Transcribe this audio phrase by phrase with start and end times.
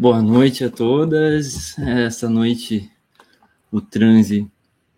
[0.00, 1.78] Boa noite a todas.
[1.78, 2.90] Essa noite
[3.70, 4.50] o Transe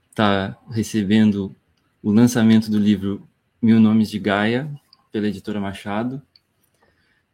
[0.09, 1.57] está recebendo
[2.01, 3.27] o lançamento do livro
[3.61, 4.73] Mil Nomes de Gaia,
[5.11, 6.23] pela editora Machado.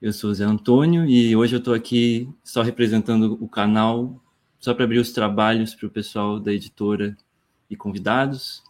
[0.01, 4.19] Eu sou Zé Antônio e hoje eu estou aqui só representando o canal,
[4.59, 7.15] só para abrir os trabalhos para o pessoal da editora
[7.69, 8.63] e convidados.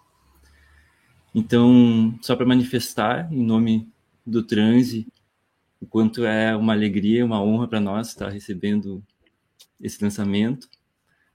[1.32, 3.88] Então, só para manifestar em nome
[4.26, 5.06] do Transe
[5.80, 9.02] o quanto é uma alegria, uma honra para nós estar recebendo
[9.80, 10.68] esse lançamento.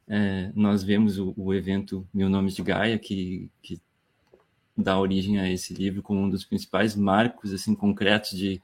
[0.08, 3.82] É, nós vemos o, o, evento Mil Nomes de Gaia, que, que
[4.78, 8.62] dá origem a esse livro como um dos principais marcos assim concretos de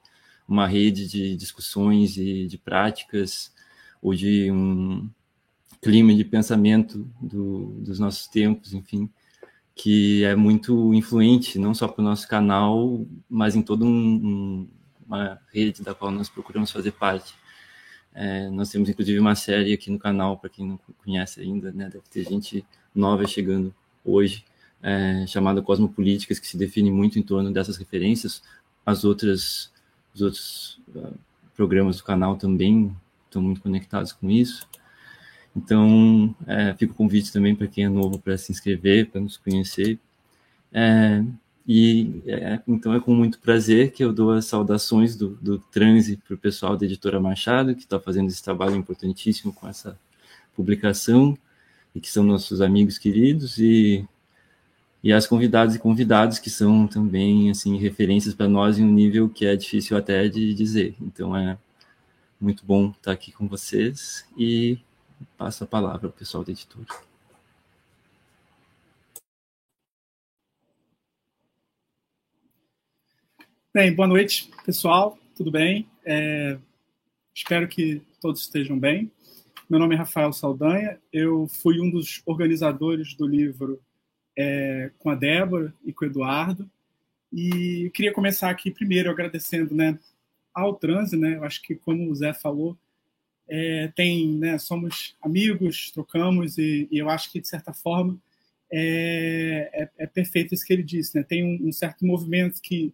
[0.47, 3.53] uma rede de discussões e de práticas
[4.01, 5.09] ou de um
[5.81, 9.09] clima de pensamento do, dos nossos tempos, enfim,
[9.75, 14.67] que é muito influente não só para o nosso canal, mas em todo um,
[15.09, 17.33] uma rede da qual nós procuramos fazer parte.
[18.13, 21.85] É, nós temos inclusive uma série aqui no canal, para quem não conhece ainda, né,
[21.85, 23.73] deve ter gente nova chegando
[24.05, 24.45] hoje,
[24.81, 28.43] é, chamada Cosmopolíticas, que se define muito em torno dessas referências.
[28.85, 29.71] As outras,
[30.13, 31.13] os outros uh,
[31.55, 34.67] programas do canal também estão muito conectados com isso.
[35.55, 39.37] Então, é, fica o convite também para quem é novo para se inscrever, para nos
[39.37, 39.99] conhecer.
[40.71, 41.23] É,
[41.71, 46.17] e é, então é com muito prazer que eu dou as saudações do, do transe
[46.17, 49.95] para o pessoal da editora Machado, que está fazendo esse trabalho importantíssimo com essa
[50.55, 51.37] publicação,
[51.93, 54.03] e que são nossos amigos queridos, e,
[55.03, 59.29] e as convidadas e convidados que são também assim referências para nós em um nível
[59.29, 60.95] que é difícil até de dizer.
[60.99, 61.55] Então é
[62.41, 64.79] muito bom estar aqui com vocês e
[65.37, 67.08] passo a palavra ao pessoal da editora.
[73.71, 75.15] Bem, boa noite, pessoal.
[75.35, 75.87] Tudo bem?
[76.03, 76.57] É,
[77.35, 79.11] espero que todos estejam bem.
[79.69, 80.99] Meu nome é Rafael Saldanha.
[81.13, 83.79] Eu fui um dos organizadores do livro
[84.35, 86.67] é, com a Débora e com o Eduardo.
[87.31, 89.99] E queria começar aqui primeiro agradecendo né,
[90.51, 91.15] ao Transe.
[91.15, 91.35] Né?
[91.35, 92.75] Eu acho que, como o Zé falou,
[93.47, 98.19] é, tem, né, somos amigos, trocamos, e, e, eu acho que, de certa forma,
[98.73, 101.15] é, é, é perfeito isso que ele disse.
[101.15, 101.21] Né?
[101.21, 102.91] Tem um, um certo movimento que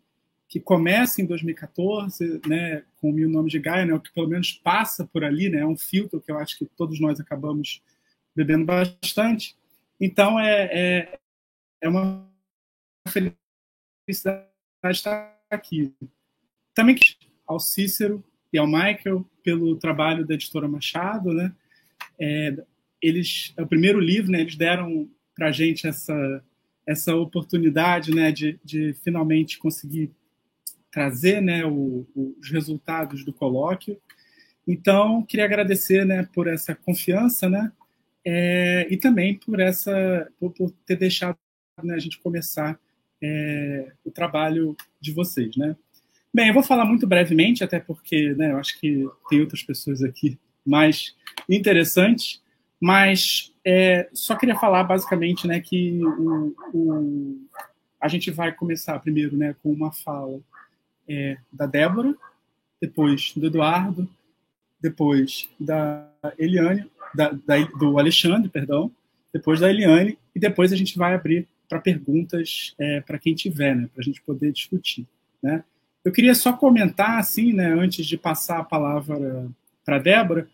[0.48, 4.52] que começa em 2014, né, com Mil Nomes de Gaia, né, o que pelo menos
[4.52, 7.82] passa por ali, né, é um filtro que eu acho que todos nós acabamos
[8.36, 9.56] bebendo bastante.
[10.00, 11.20] Então, é, é,
[11.82, 12.30] é uma
[13.08, 14.46] felicidade
[14.92, 15.94] estar aqui.
[16.74, 16.96] Também
[17.48, 21.54] ao Cícero e ao Michael pelo trabalho da editora Machado, né?
[22.20, 22.56] É,
[23.02, 24.42] eles, é o primeiro livro, né?
[24.42, 26.44] Eles deram para gente essa
[26.88, 28.32] essa oportunidade, né?
[28.32, 30.12] De, de finalmente conseguir
[30.96, 34.00] trazer né, o, os resultados do colóquio.
[34.66, 37.70] Então, queria agradecer né, por essa confiança né,
[38.24, 41.38] é, e também por, essa, por, por ter deixado
[41.84, 42.80] né, a gente começar
[43.22, 45.58] é, o trabalho de vocês.
[45.58, 45.76] Né?
[46.34, 50.02] Bem, eu vou falar muito brevemente, até porque né, eu acho que tem outras pessoas
[50.02, 51.14] aqui mais
[51.50, 52.42] interessantes,
[52.80, 57.48] mas é, só queria falar basicamente né, que o, o,
[58.00, 60.40] a gente vai começar primeiro né, com uma fala
[61.08, 62.16] é, da Débora,
[62.82, 64.08] depois do Eduardo,
[64.82, 66.08] depois da
[66.38, 68.92] Eliane, da, da, do Alexandre, perdão,
[69.34, 73.76] depois da Eliane, e depois a gente vai abrir para perguntas é, para quem tiver,
[73.76, 75.08] né, para a gente poder discutir.
[75.42, 75.64] Né?
[76.04, 79.50] Eu queria só comentar, assim, né, antes de passar a palavra
[79.84, 80.48] para a Débora,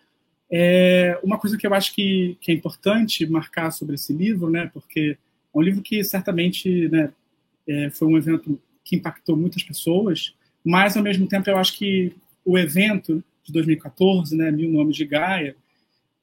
[0.50, 4.69] é uma coisa que eu acho que, que é importante marcar sobre esse livro, né,
[4.74, 5.18] porque
[5.54, 7.12] é um livro que certamente né,
[7.68, 12.13] é, foi um evento que impactou muitas pessoas, mas, ao mesmo tempo, eu acho que
[12.45, 15.55] o evento de 2014, né, Mil Nomes de Gaia,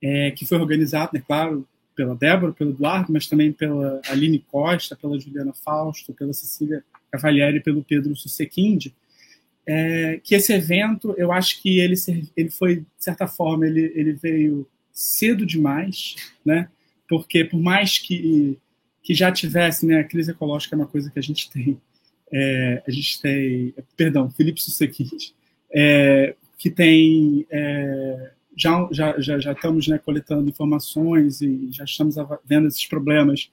[0.03, 4.95] é, que foi organizado, né, claro, pela Débora, pelo Eduardo, mas também pela Aline Costa,
[4.95, 8.95] pela Juliana Fausto, pela Cecília Cavalieri pelo Pedro Susequinde,
[9.67, 11.95] é, que esse evento, eu acho que ele,
[12.37, 16.69] ele foi, de certa forma, ele, ele veio cedo demais, né?
[17.09, 18.59] Porque por mais que,
[19.03, 21.81] que já tivesse, né, a crise ecológica é uma coisa que a gente tem
[22.33, 25.35] é, a gente tem, perdão, Felipe Sussequite,
[25.73, 32.17] é, que tem, é, já, já, já, já estamos né, coletando informações e já estamos
[32.45, 33.51] vendo esses problemas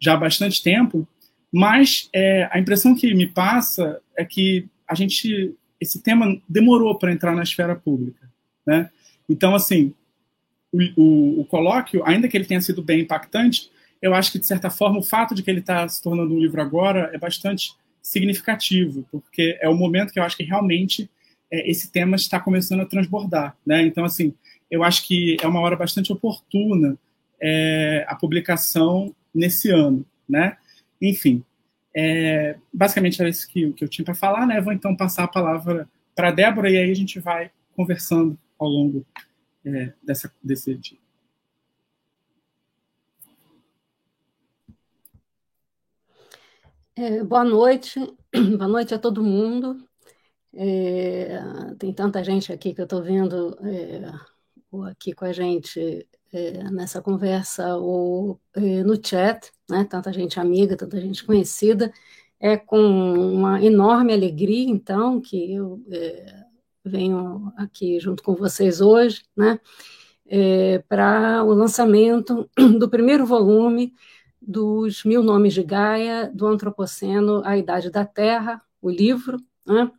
[0.00, 1.06] já há bastante tempo,
[1.52, 7.12] mas é, a impressão que me passa é que a gente, esse tema demorou para
[7.12, 8.30] entrar na esfera pública,
[8.66, 8.90] né?
[9.28, 9.94] Então, assim,
[10.72, 13.70] o, o, o colóquio, ainda que ele tenha sido bem impactante,
[14.00, 16.38] eu acho que, de certa forma, o fato de que ele está se tornando um
[16.38, 17.72] livro agora é bastante
[18.08, 21.10] significativo, porque é o momento que eu acho que realmente
[21.50, 23.54] é, esse tema está começando a transbordar.
[23.66, 23.82] Né?
[23.82, 24.34] Então, assim,
[24.70, 26.96] eu acho que é uma hora bastante oportuna
[27.38, 30.56] é, a publicação nesse ano, né?
[31.00, 31.44] Enfim,
[31.94, 34.58] é, basicamente era isso que, que eu tinha para falar, né?
[34.60, 38.68] Vou então passar a palavra para a Débora e aí a gente vai conversando ao
[38.68, 39.06] longo
[39.64, 40.98] é, dessa, desse dia.
[47.00, 48.00] É, boa noite,
[48.58, 49.76] boa noite a todo mundo.
[50.52, 51.40] É,
[51.78, 54.02] tem tanta gente aqui que eu estou vendo é,
[54.90, 59.84] aqui com a gente é, nessa conversa ou é, no chat, né?
[59.84, 61.92] Tanta gente amiga, tanta gente conhecida.
[62.40, 66.44] É com uma enorme alegria, então, que eu é,
[66.84, 69.60] venho aqui junto com vocês hoje, né?
[70.88, 73.94] para o lançamento do primeiro volume
[74.40, 79.90] dos Mil Nomes de Gaia, do Antropoceno à Idade da Terra, o livro, né?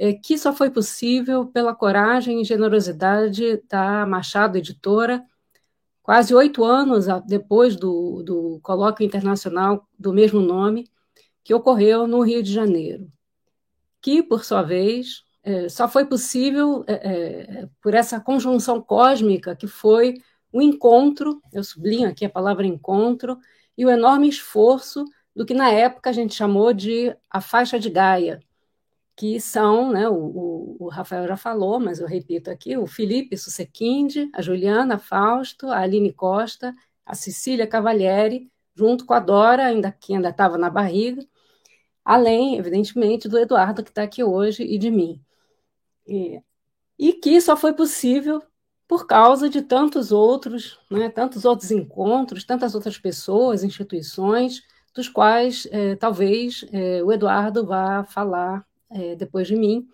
[0.00, 5.22] é, que só foi possível pela coragem e generosidade da Machado Editora,
[6.02, 10.88] quase oito anos depois do, do colóquio internacional do mesmo nome,
[11.44, 13.12] que ocorreu no Rio de Janeiro,
[14.00, 19.66] que, por sua vez, é, só foi possível é, é por essa conjunção cósmica que
[19.66, 20.14] foi
[20.50, 23.38] o encontro, eu sublinho aqui a palavra encontro,
[23.80, 27.88] e o enorme esforço do que na época a gente chamou de a faixa de
[27.88, 28.38] Gaia,
[29.16, 34.28] que são, né, o, o, Rafael já falou, mas eu repito aqui, o Felipe Susequinde,
[34.34, 36.74] a Juliana Fausto, a Aline Costa,
[37.06, 41.26] a Cecília Cavalieri, junto com a Dora, ainda, que ainda estava na barriga,
[42.04, 45.24] além, evidentemente, do Eduardo, que está aqui hoje, e de mim.
[46.06, 46.38] E,
[46.98, 48.42] e, que só foi possível
[48.90, 55.64] por causa de tantos outros, né, tantos outros encontros, tantas outras pessoas, instituições, dos quais
[55.70, 59.86] eh, talvez eh, o Eduardo vá falar é, depois de mim,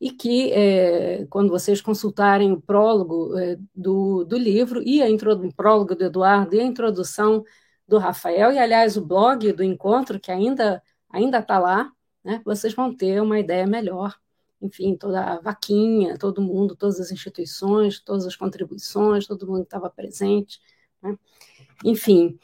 [0.00, 5.54] e que, é, quando vocês consultarem o prólogo é, do, do livro, e a o
[5.54, 7.44] prólogo do Eduardo, e a introdução
[7.88, 11.90] do Rafael, e, aliás, o blog do encontro, que ainda ainda está lá,
[12.24, 14.14] né, vocês vão ter uma ideia melhor.
[14.66, 19.88] Enfim, toda a vaquinha, todo mundo, todas as instituições, todas as contribuições, todo mundo estava
[19.90, 20.60] presente.
[21.02, 21.16] Né?
[21.84, 22.38] Enfim,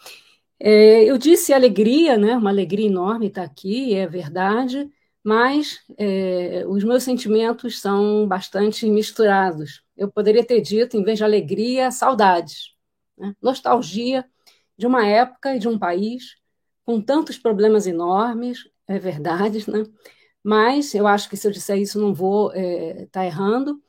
[0.61, 4.89] é, eu disse alegria, né, uma alegria enorme estar aqui, é verdade,
[5.25, 9.85] mas é, os meus sentimentos são bastante misturados.
[9.97, 12.75] Eu poderia ter dito, em vez de alegria, saudades,
[13.19, 13.35] né?
[13.43, 14.25] nostalgia
[14.77, 16.37] de uma época e de um país
[16.85, 19.85] com tantos problemas enormes, é verdade, né?
[20.43, 23.83] Mas eu acho que se eu disser isso não vou estar é, tá errando,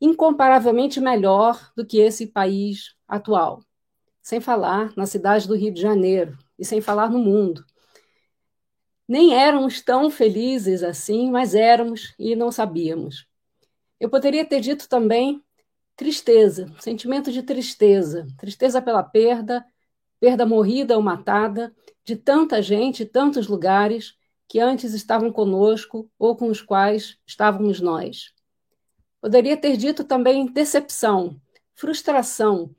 [0.00, 3.62] incomparavelmente melhor do que esse país atual.
[4.20, 7.64] Sem falar na cidade do Rio de Janeiro e sem falar no mundo
[9.12, 13.26] nem éramos tão felizes assim, mas éramos e não sabíamos.
[14.00, 15.42] Eu poderia ter dito também
[15.94, 19.64] tristeza, sentimento de tristeza, tristeza pela perda,
[20.18, 24.14] perda morrida ou matada de tanta gente, tantos lugares
[24.52, 28.34] que antes estavam conosco ou com os quais estávamos nós.
[29.18, 31.40] Poderia ter dito também decepção,
[31.74, 32.70] frustração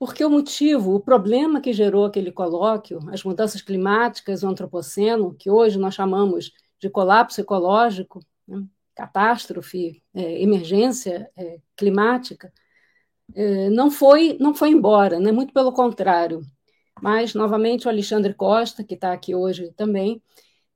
[0.00, 5.48] porque o motivo, o problema que gerou aquele colóquio, as mudanças climáticas, o antropoceno, que
[5.48, 6.50] hoje nós chamamos
[6.80, 8.64] de colapso ecológico, né,
[8.96, 12.52] catástrofe, é, emergência é, climática,
[13.32, 16.42] é, não foi não foi embora, né, muito pelo contrário.
[17.00, 20.20] Mas, novamente, o Alexandre Costa, que está aqui hoje também,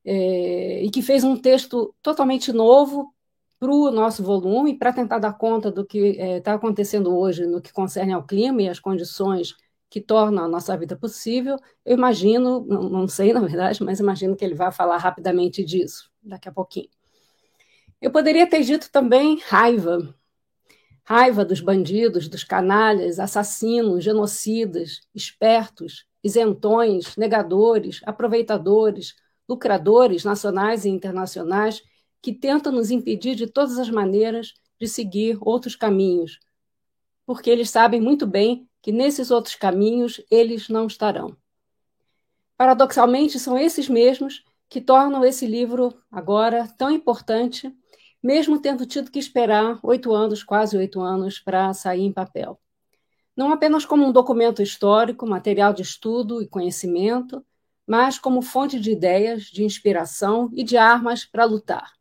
[0.07, 3.13] é, e que fez um texto totalmente novo
[3.59, 5.99] para o nosso volume, para tentar dar conta do que
[6.39, 9.57] está é, acontecendo hoje no que concerne ao clima e as condições
[9.91, 14.37] que tornam a nossa vida possível, eu imagino, não, não sei na verdade, mas imagino
[14.37, 16.89] que ele vai falar rapidamente disso daqui a pouquinho.
[18.01, 20.15] Eu poderia ter dito também raiva,
[21.05, 29.15] raiva dos bandidos, dos canalhas, assassinos, genocidas, espertos, isentões, negadores, aproveitadores,
[29.49, 31.83] lucradores nacionais e internacionais
[32.21, 36.41] que tentam nos impedir de todas as maneiras de seguir outros caminhos,
[37.25, 41.37] porque eles sabem muito bem que nesses outros caminhos eles não estarão.
[42.57, 47.73] Paradoxalmente, são esses mesmos que tornam esse livro agora tão importante,
[48.23, 52.59] mesmo tendo tido que esperar oito anos, quase oito anos, para sair em papel.
[53.37, 57.45] Não apenas como um documento histórico, material de estudo e conhecimento,
[57.87, 61.93] mas como fonte de ideias, de inspiração e de armas para lutar.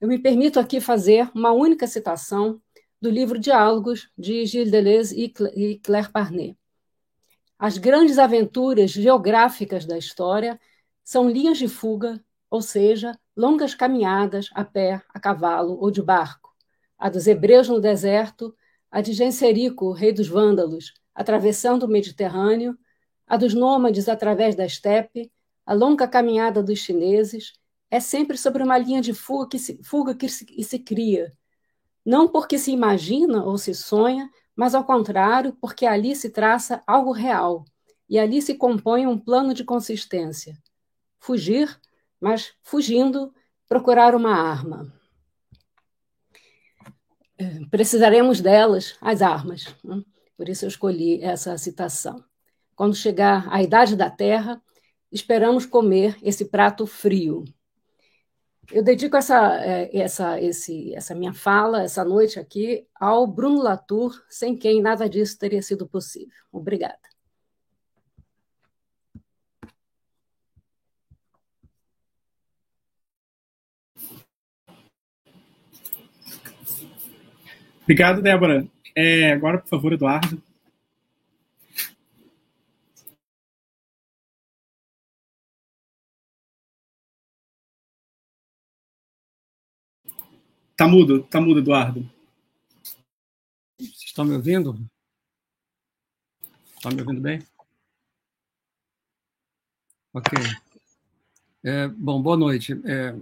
[0.00, 2.60] Eu me permito aqui fazer uma única citação
[3.00, 6.56] do livro Diálogos de Gilles Deleuze e Claire Parnet.
[7.58, 10.60] As grandes aventuras geográficas da história
[11.02, 16.54] são linhas de fuga, ou seja, longas caminhadas a pé, a cavalo ou de barco.
[16.98, 18.54] A dos hebreus no deserto,
[18.90, 22.78] a de Genserico, rei dos vândalos, atravessando o Mediterrâneo,
[23.26, 25.32] a dos nômades através da estepe,
[25.64, 27.52] a longa caminhada dos chineses,
[27.90, 31.32] é sempre sobre uma linha de fuga que se, fuga que se, se cria,
[32.04, 37.12] não porque se imagina ou se sonha, mas ao contrário, porque ali se traça algo
[37.12, 37.64] real
[38.08, 40.56] e ali se compõe um plano de consistência.
[41.18, 41.80] Fugir,
[42.20, 43.34] mas fugindo,
[43.66, 44.92] procurar uma arma.
[47.38, 49.74] É, precisaremos delas, as armas.
[49.82, 50.02] Né?
[50.36, 52.22] Por isso eu escolhi essa citação.
[52.74, 54.60] Quando chegar a idade da terra,
[55.10, 57.44] esperamos comer esse prato frio.
[58.72, 64.12] Eu dedico essa, é, essa, esse, essa minha fala, essa noite aqui, ao Bruno Latour,
[64.28, 66.34] sem quem nada disso teria sido possível.
[66.50, 66.98] Obrigada.
[77.82, 78.66] Obrigado, Débora.
[78.96, 80.42] É, agora, por favor, Eduardo.
[90.76, 92.10] Tá mudo, tá mudo, Eduardo.
[93.78, 94.76] Vocês estão me ouvindo?
[96.74, 97.40] Estão me ouvindo bem?
[100.12, 100.36] Ok.
[101.62, 102.72] É, bom, boa noite.
[102.84, 103.14] É,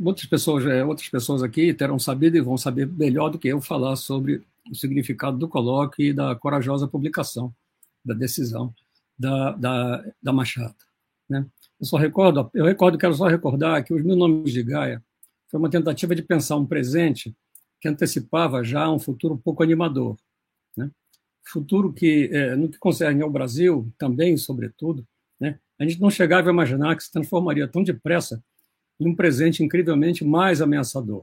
[0.00, 3.60] muitas pessoas, é, outras pessoas aqui terão sabido e vão saber melhor do que eu
[3.60, 7.54] falar sobre o significado do colóquio e da corajosa publicação
[8.02, 8.74] da decisão
[9.18, 10.74] da, da, da Machado.
[11.28, 11.46] Né?
[11.78, 15.04] Eu só recordo, eu recordo, quero só recordar que os mil nomes de Gaia
[15.52, 17.36] foi uma tentativa de pensar um presente
[17.78, 20.16] que antecipava já um futuro pouco animador.
[20.74, 20.90] Né?
[21.46, 25.06] Futuro que, é, no que concerne ao Brasil, também, sobretudo,
[25.38, 25.60] né?
[25.78, 28.42] a gente não chegava a imaginar que se transformaria tão depressa
[28.98, 31.22] em um presente incrivelmente mais ameaçador.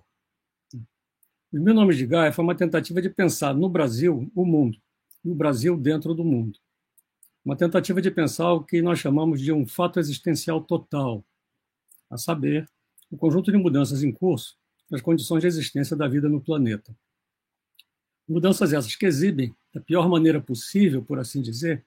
[1.51, 4.77] Os Mil Nomes de Gaia foi uma tentativa de pensar no Brasil o mundo,
[5.25, 6.59] e o Brasil dentro do mundo.
[7.43, 11.25] Uma tentativa de pensar o que nós chamamos de um fato existencial total,
[12.11, 12.69] a saber,
[13.11, 14.57] o conjunto de mudanças em curso
[14.89, 16.95] nas condições de existência da vida no planeta.
[18.27, 21.83] Mudanças essas que exibem, da pior maneira possível, por assim dizer,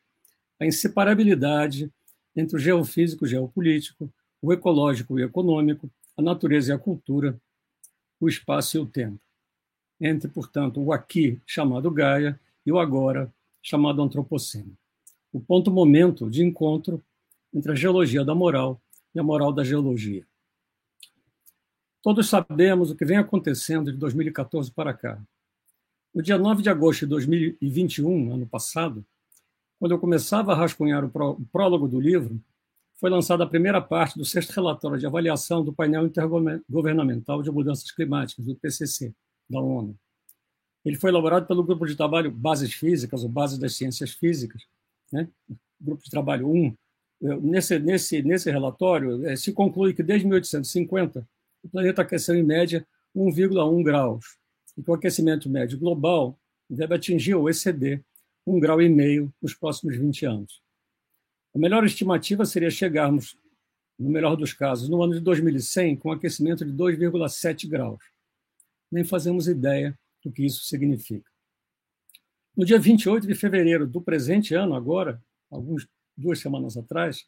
[0.58, 1.90] a inseparabilidade
[2.34, 6.78] entre o geofísico e o geopolítico, o ecológico e o econômico, a natureza e a
[6.78, 7.40] cultura,
[8.20, 9.20] o espaço e o tempo.
[10.00, 14.76] Entre, portanto, o aqui, chamado Gaia, e o agora, chamado Antropoceno.
[15.32, 17.02] O ponto-momento de encontro
[17.52, 18.80] entre a geologia da moral
[19.14, 20.26] e a moral da geologia.
[22.02, 25.22] Todos sabemos o que vem acontecendo de 2014 para cá.
[26.12, 29.06] No dia 9 de agosto de 2021, ano passado,
[29.78, 32.40] quando eu começava a rascunhar o prólogo do livro,
[32.96, 37.90] foi lançada a primeira parte do sexto relatório de avaliação do painel intergovernamental de mudanças
[37.92, 39.14] climáticas, do PCC,
[39.48, 39.96] da ONU.
[40.84, 44.62] Ele foi elaborado pelo grupo de trabalho Bases Físicas, ou Bases das Ciências Físicas,
[45.12, 45.28] né?
[45.80, 46.76] grupo de trabalho 1.
[47.40, 51.24] Nesse, nesse, nesse relatório, eh, se conclui que desde 1850
[51.62, 54.36] o planeta aqueceu em média 1,1 graus,
[54.76, 56.38] e o aquecimento médio global
[56.68, 58.02] deve atingir ou exceder
[58.46, 58.78] 1,5 grau
[59.40, 60.62] nos próximos 20 anos.
[61.54, 63.36] A melhor estimativa seria chegarmos,
[63.98, 68.02] no melhor dos casos, no ano de 2100 com um aquecimento de 2,7 graus.
[68.90, 71.30] Nem fazemos ideia do que isso significa.
[72.56, 77.26] No dia 28 de fevereiro do presente ano, agora, algumas duas semanas atrás,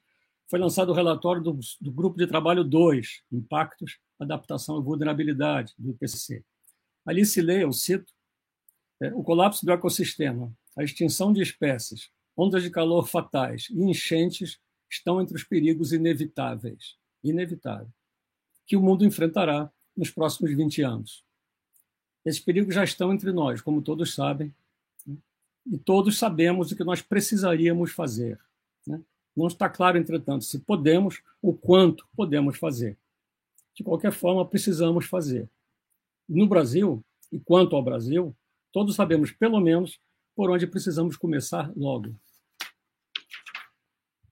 [0.55, 5.91] foi lançado o relatório do, do Grupo de Trabalho 2, Impactos, Adaptação e Vulnerabilidade, do
[5.91, 6.45] IPCC.
[7.05, 8.13] Ali se lê, eu cito,
[9.03, 14.61] é, o colapso do ecossistema, a extinção de espécies, ondas de calor fatais e enchentes
[14.89, 17.91] estão entre os perigos inevitáveis, inevitáveis,
[18.65, 21.25] que o mundo enfrentará nos próximos 20 anos.
[22.25, 24.55] Esses perigos já estão entre nós, como todos sabem,
[25.05, 25.17] né?
[25.67, 28.39] e todos sabemos o que nós precisaríamos fazer.
[28.87, 29.03] Né?
[29.37, 32.97] Não está claro, entretanto, se podemos, o quanto podemos fazer.
[33.75, 35.49] De qualquer forma, precisamos fazer.
[36.29, 38.35] No Brasil, e quanto ao Brasil,
[38.73, 39.99] todos sabemos, pelo menos,
[40.37, 42.15] por onde precisamos começar logo.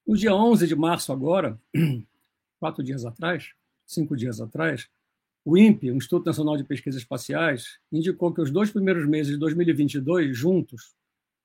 [0.06, 1.60] No dia 11 de março, agora,
[2.58, 3.52] quatro dias atrás,
[3.86, 4.88] cinco dias atrás,
[5.44, 9.38] o INPE, o Instituto Nacional de Pesquisas Espaciais, indicou que os dois primeiros meses de
[9.38, 10.94] 2022, juntos,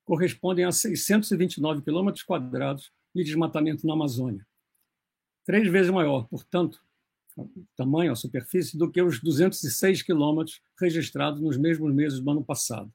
[0.06, 2.92] correspondem a 629 quilômetros quadrados
[3.24, 4.46] de desmatamento na Amazônia.
[5.46, 6.82] Três vezes maior, portanto,
[7.38, 12.44] o tamanho, a superfície, do que os 206 quilômetros registrados nos mesmos meses do ano
[12.44, 12.92] passado.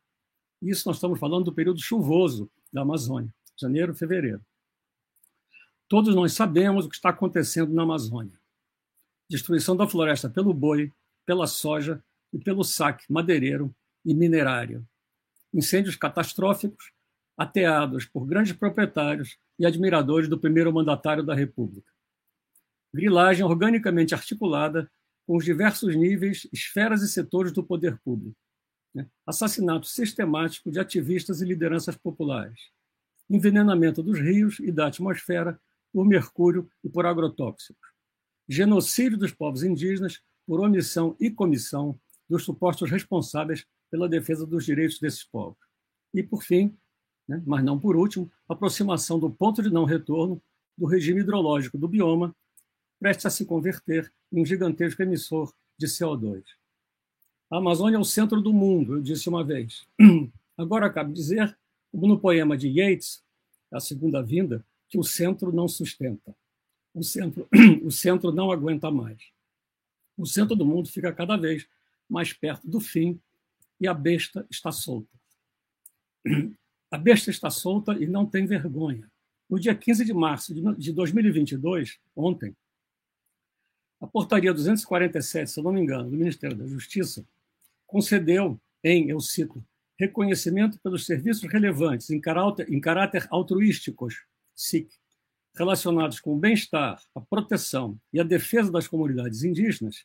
[0.61, 4.45] Isso nós estamos falando do período chuvoso da Amazônia, janeiro, fevereiro.
[5.89, 8.39] Todos nós sabemos o que está acontecendo na Amazônia.
[9.29, 10.93] Destruição da floresta pelo boi,
[11.25, 12.03] pela soja
[12.33, 13.75] e pelo saque madeireiro
[14.05, 14.87] e minerário.
[15.53, 16.93] incêndios catastróficos
[17.37, 21.89] ateados por grandes proprietários e admiradores do primeiro mandatário da República.
[22.93, 24.91] Grilagem organicamente articulada
[25.25, 28.37] com os diversos níveis, esferas e setores do poder público.
[28.93, 29.07] Né?
[29.25, 32.73] Assassinato sistemático de ativistas e lideranças populares.
[33.31, 35.57] Envenenamento dos rios e da atmosfera
[35.93, 37.89] por mercúrio e por agrotóxicos.
[38.49, 41.97] Genocídio dos povos indígenas por omissão e comissão
[42.29, 45.57] dos supostos responsáveis pela defesa dos direitos desses povos.
[46.13, 46.77] E, por fim,
[47.29, 50.41] né, mas não por último, aproximação do ponto de não retorno
[50.77, 52.35] do regime hidrológico do bioma,
[52.99, 56.43] prestes a se converter em um gigantesco emissor de CO2.
[57.51, 59.87] A Amazônia é o centro do mundo, eu disse uma vez.
[60.57, 61.57] Agora cabe dizer,
[61.91, 63.23] como no poema de Yeats,
[63.71, 66.35] A Segunda Vinda, que o centro não sustenta.
[66.95, 67.49] O centro,
[67.85, 69.19] o centro não aguenta mais.
[70.17, 71.67] O centro do mundo fica cada vez
[72.09, 73.21] mais perto do fim
[73.81, 75.11] e a besta está solta.
[76.93, 79.11] A besta está solta e não tem vergonha.
[79.49, 82.55] No dia 15 de março de 2022, ontem,
[83.99, 87.27] a portaria 247, se não me engano, do Ministério da Justiça,
[87.87, 89.65] concedeu em, eu cito,
[89.99, 94.91] reconhecimento pelos serviços relevantes em caráter, em caráter altruísticos, SIC,
[95.57, 100.05] relacionados com o bem-estar, a proteção e a defesa das comunidades indígenas,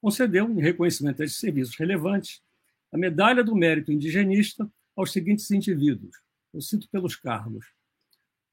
[0.00, 2.42] concedeu, em reconhecimento a esses serviços relevantes,
[2.90, 6.23] a Medalha do Mérito Indigenista aos seguintes indivíduos.
[6.54, 7.66] Eu cito pelos cargos: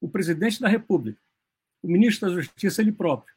[0.02, 1.22] o presidente da República,
[1.84, 3.34] o ministro da Justiça ele próprio,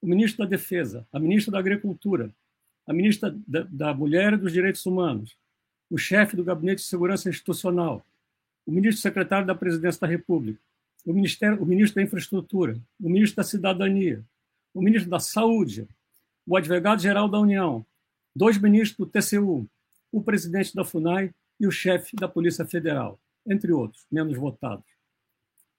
[0.00, 2.30] o ministro da Defesa, a ministra da Agricultura,
[2.86, 5.36] a ministra da, da Mulher e dos Direitos Humanos,
[5.90, 8.04] o chefe do Gabinete de Segurança Institucional,
[8.66, 10.58] o ministro secretário da Presidência da República,
[11.04, 14.24] o, Ministério, o ministro da Infraestrutura, o ministro da Cidadania,
[14.72, 15.86] o ministro da Saúde,
[16.46, 17.84] o advogado-geral da União,
[18.34, 19.68] dois ministros do TCU,
[20.10, 24.84] o presidente da FUNAI e o chefe da Polícia Federal, entre outros, menos votados.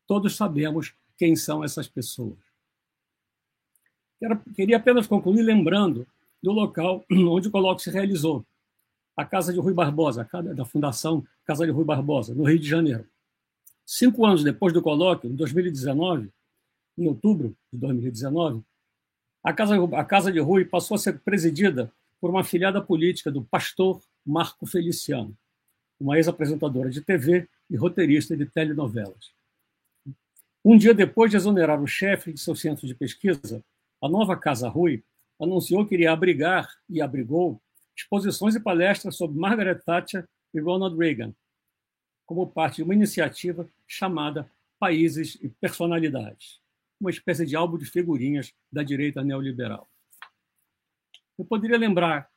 [0.08, 2.38] Todos sabemos quem são essas pessoas.
[4.56, 6.08] Queria apenas concluir lembrando
[6.41, 8.45] do local onde o colóquio se realizou,
[9.15, 13.08] a Casa de Rui Barbosa, da Fundação Casa de Rui Barbosa, no Rio de Janeiro.
[13.86, 16.32] Cinco anos depois do colóquio, em 2019,
[16.97, 18.63] em outubro de 2019,
[19.43, 23.43] a Casa, a Casa de Rui passou a ser presidida por uma afiliada política do
[23.43, 25.38] pastor Marco Feliciano,
[26.04, 29.32] uma ex-apresentadora de TV e roteirista de telenovelas.
[30.63, 33.63] Um dia depois de exonerar o chefe de seu centro de pesquisa,
[34.02, 35.02] a nova Casa Rui
[35.42, 37.62] anunciou que iria abrigar, e abrigou,
[37.96, 41.34] exposições e palestras sobre Margaret Thatcher e Ronald Reagan,
[42.26, 46.60] como parte de uma iniciativa chamada Países e Personalidades,
[47.00, 49.88] uma espécie de álbum de figurinhas da direita neoliberal.
[51.39, 52.30] Eu poderia lembrar,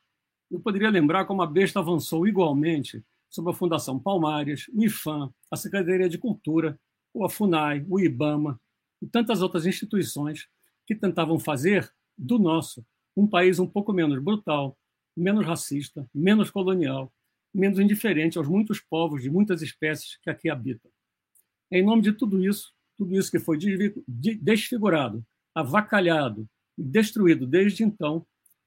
[0.49, 5.55] eu poderia lembrar como a besta avançou igualmente sobre a Fundação Palmares, o IFAM, a
[5.55, 6.79] Secretaria de Cultura,
[7.13, 8.59] ou a FUNAI, o IBAMA
[9.01, 10.47] e tantas outras instituições
[10.85, 12.85] que tentavam fazer do nosso
[13.15, 14.77] um país um pouco menos brutal,
[15.15, 17.11] menos racista, menos colonial,
[17.51, 20.91] menos indiferente aos muitos povos de muitas espécies que aqui habitam.
[21.71, 23.57] Em nome de tudo isso, tudo isso que foi
[24.39, 28.25] desfigurado, avacalhado e destruído desde então,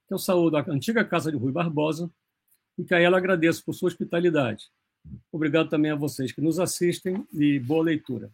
[0.09, 2.11] eu saúdo a antiga casa de Rui Barbosa
[2.81, 4.65] e que a ela agradeço por sua hospitalidade.
[5.31, 8.31] Obrigado também a vocês que nos assistem e boa leitura.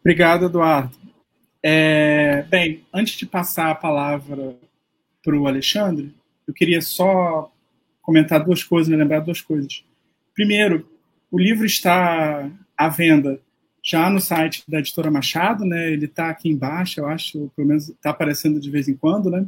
[0.00, 0.96] Obrigado, Eduardo.
[1.62, 4.56] É, bem, antes de passar a palavra
[5.22, 6.14] para o Alexandre,
[6.46, 7.52] eu queria só
[8.00, 9.84] comentar duas coisas, me lembrar duas coisas.
[10.32, 10.88] Primeiro,
[11.30, 13.40] o livro está à venda
[13.86, 15.92] já no site da editora Machado, né?
[15.92, 19.46] Ele está aqui embaixo, eu acho, pelo menos está aparecendo de vez em quando, né?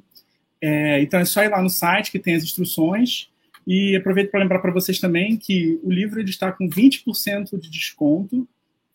[0.61, 3.29] É, então é só ir lá no site que tem as instruções.
[3.66, 7.68] E aproveito para lembrar para vocês também que o livro ele está com 20% de
[7.68, 8.48] desconto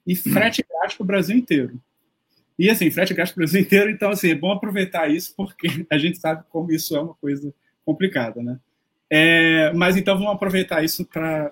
[0.08, 1.78] e frete grátis para o Brasil inteiro.
[2.58, 5.68] E assim, frete grátis para o Brasil inteiro, então assim, é bom aproveitar isso, porque
[5.92, 7.54] a gente sabe como isso é uma coisa
[7.86, 8.58] complicada, né?
[9.10, 11.52] É, mas então vamos aproveitar isso para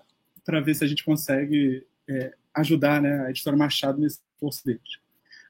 [0.64, 5.00] ver se a gente consegue é, ajudar né, a editora Machado nesse esforço deles.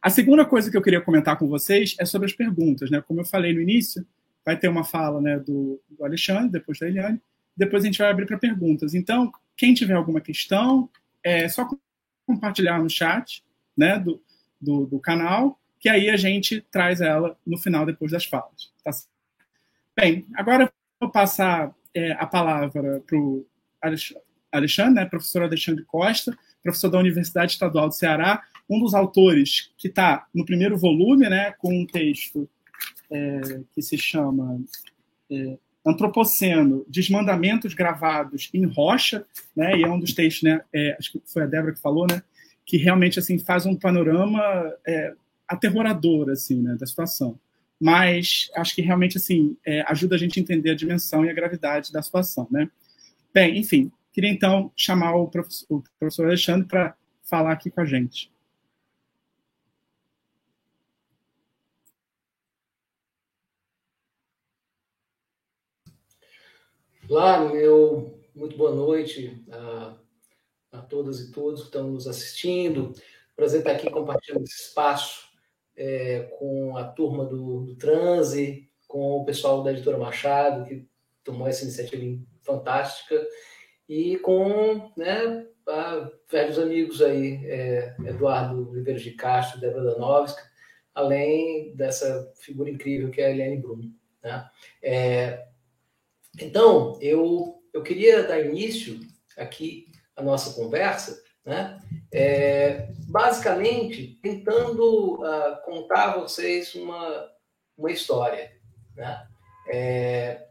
[0.01, 2.89] A segunda coisa que eu queria comentar com vocês é sobre as perguntas.
[2.89, 3.01] Né?
[3.01, 4.05] Como eu falei no início,
[4.43, 7.21] vai ter uma fala né, do, do Alexandre, depois da Eliane,
[7.55, 8.93] depois a gente vai abrir para perguntas.
[8.93, 10.89] Então, quem tiver alguma questão,
[11.23, 11.67] é só
[12.25, 13.43] compartilhar no chat
[13.77, 14.21] né, do,
[14.59, 18.71] do, do, canal, que aí a gente traz ela no final, depois das falas.
[18.83, 18.91] Tá?
[19.95, 23.45] Bem, agora eu vou passar é, a palavra para o
[24.51, 29.87] Alexandre, né, professor Alexandre Costa, professor da Universidade Estadual do Ceará, um dos autores que
[29.87, 32.47] está no primeiro volume, né, com um texto
[33.11, 34.61] é, que se chama
[35.29, 39.77] é, antropoceno, desmandamentos gravados em rocha, né?
[39.77, 40.61] E é um dos textos, né?
[40.71, 42.21] É, acho que foi a Débora que falou, né?
[42.65, 44.41] Que realmente assim faz um panorama
[44.87, 45.13] é,
[45.47, 46.75] aterrorador assim, né?
[46.79, 47.39] Da situação.
[47.79, 51.33] Mas acho que realmente assim é, ajuda a gente a entender a dimensão e a
[51.33, 52.69] gravidade da situação, né?
[53.33, 57.85] Bem, enfim, queria então chamar o professor, o professor Alexandre para falar aqui com a
[57.85, 58.31] gente.
[67.09, 69.93] Olá, meu muito boa noite a,
[70.71, 72.93] a todas e todos que estão nos assistindo.
[73.35, 75.29] Prazer estar aqui compartilhando esse espaço
[75.75, 80.87] é, com a turma do, do Transe, com o pessoal da editora Machado, que
[81.23, 83.27] tomou essa iniciativa fantástica,
[83.91, 85.45] e com né,
[86.31, 90.41] velhos amigos aí, é, Eduardo Oliveira de Castro, Débora Danovska,
[90.95, 93.93] além dessa figura incrível que é a Helene Bruno.
[94.23, 94.49] Né?
[94.81, 95.45] É,
[96.39, 98.97] então, eu, eu queria dar início
[99.37, 101.77] aqui à nossa conversa, né?
[102.13, 107.29] É, basicamente tentando uh, contar a vocês uma,
[107.77, 108.53] uma história.
[108.95, 109.27] Né?
[109.67, 110.47] É,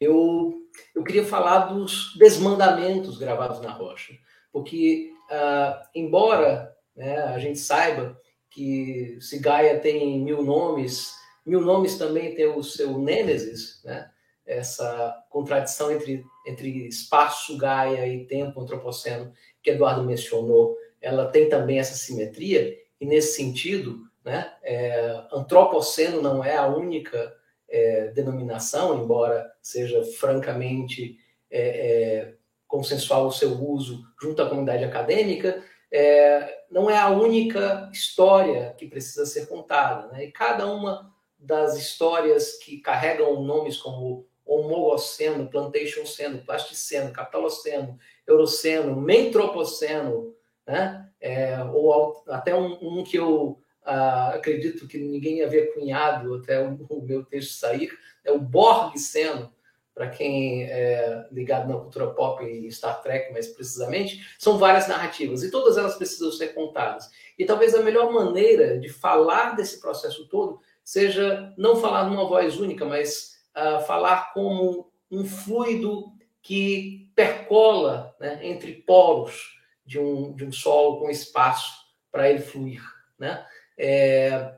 [0.00, 0.54] eu,
[0.94, 4.14] eu queria falar dos desmandamentos gravados na rocha,
[4.52, 8.18] porque, uh, embora né, a gente saiba
[8.50, 14.10] que se Gaia tem mil nomes, mil nomes também tem o seu Nêmesis, né?
[14.46, 19.32] essa contradição entre, entre espaço, Gaia e tempo antropoceno
[19.62, 26.42] que Eduardo mencionou, ela tem também essa simetria, e nesse sentido, né, é, antropoceno não
[26.42, 27.34] é a única
[27.68, 31.18] é, denominação, embora seja francamente
[31.50, 32.34] é, é
[32.66, 38.86] consensual o seu uso junto à comunidade acadêmica, é, não é a única história que
[38.86, 40.08] precisa ser contada.
[40.08, 40.24] Né?
[40.24, 50.34] E cada uma das histórias que carregam nomes como homoloceno, plantationceno, plasticeno, capitaloceno, euroceno, mentropoceno,
[50.66, 51.02] né?
[51.20, 56.76] É, ou até um, um que eu ah, acredito que ninguém havia cunhado até o,
[56.90, 57.90] o meu texto sair,
[58.24, 59.54] é o Borgseno,
[59.94, 65.42] para quem é ligado na cultura pop e Star Trek mais precisamente, são várias narrativas
[65.42, 67.10] e todas elas precisam ser contadas.
[67.38, 72.58] E talvez a melhor maneira de falar desse processo todo seja não falar numa voz
[72.58, 80.44] única, mas uh, falar como um fluido que percola né, entre polos de um, de
[80.44, 81.72] um solo com espaço
[82.12, 82.82] para ele fluir.
[83.18, 83.42] Né?
[83.78, 84.54] É,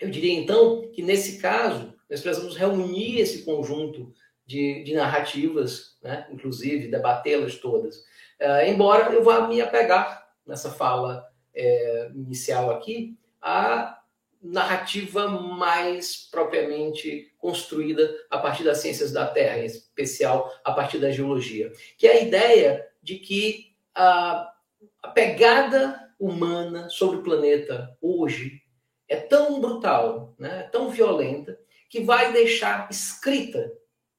[0.00, 4.12] eu diria então que nesse caso nós precisamos reunir esse conjunto
[4.46, 6.26] de, de narrativas, né?
[6.30, 7.98] inclusive debatê-las todas.
[8.40, 13.98] Uh, embora eu vá me apegar nessa fala é, inicial aqui a
[14.42, 21.10] narrativa mais propriamente construída a partir das ciências da Terra, em especial a partir da
[21.10, 24.52] geologia, que é a ideia de que a,
[25.02, 28.62] a pegada humana sobre o planeta hoje
[29.08, 33.72] é tão brutal, né, tão violenta, que vai deixar escrita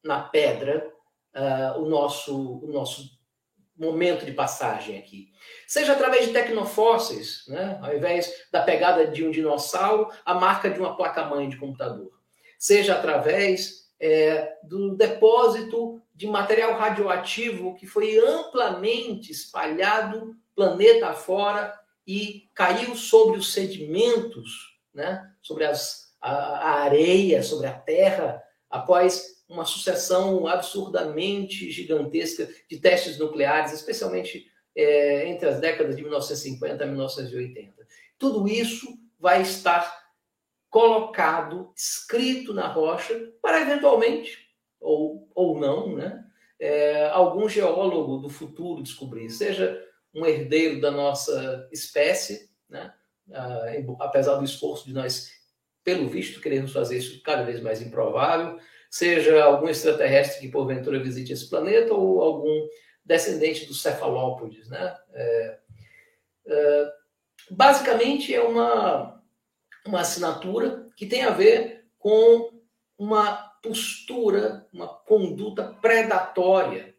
[0.03, 0.91] na pedra
[1.35, 3.15] uh, o, nosso, o nosso
[3.77, 5.31] momento de passagem aqui.
[5.67, 7.77] Seja através de tecnofósseis, né?
[7.81, 12.11] ao invés da pegada de um dinossauro, a marca de uma placa-mãe de computador.
[12.57, 22.49] Seja através é, do depósito de material radioativo que foi amplamente espalhado planeta afora e
[22.53, 25.29] caiu sobre os sedimentos, né?
[25.41, 33.17] sobre as, a, a areia, sobre a terra, após uma sucessão absurdamente gigantesca de testes
[33.17, 37.87] nucleares, especialmente é, entre as décadas de 1950 e 1980.
[38.17, 38.87] Tudo isso
[39.19, 40.05] vai estar
[40.69, 44.37] colocado, escrito na rocha, para eventualmente,
[44.79, 46.25] ou, ou não, né,
[46.59, 49.81] é, algum geólogo do futuro descobrir, seja
[50.15, 52.93] um herdeiro da nossa espécie, né,
[53.99, 55.29] apesar do esforço de nós,
[55.83, 58.57] pelo visto, queremos fazer isso cada vez mais improvável,
[58.89, 62.67] seja algum extraterrestre que porventura visite esse planeta ou algum
[63.03, 64.95] descendente dos cefalópodes, né?
[65.13, 65.59] É,
[66.47, 66.93] é,
[67.51, 69.21] basicamente é uma,
[69.85, 72.51] uma assinatura que tem a ver com
[72.97, 76.95] uma postura, uma conduta predatória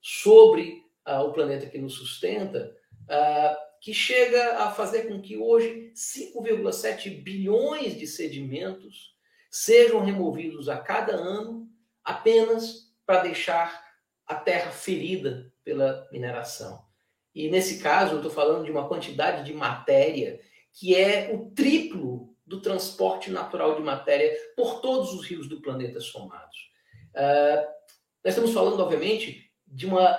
[0.00, 2.76] sobre ah, o planeta que nos sustenta,
[3.08, 9.14] ah, que chega a fazer com que hoje 5,7 bilhões de sedimentos
[9.50, 11.68] sejam removidos a cada ano
[12.04, 13.84] apenas para deixar
[14.26, 16.84] a terra ferida pela mineração.
[17.34, 20.40] E nesse caso, eu estou falando de uma quantidade de matéria
[20.72, 26.00] que é o triplo do transporte natural de matéria por todos os rios do planeta
[26.00, 26.70] somados.
[27.14, 27.64] Uh,
[28.22, 30.18] nós estamos falando, obviamente, de uma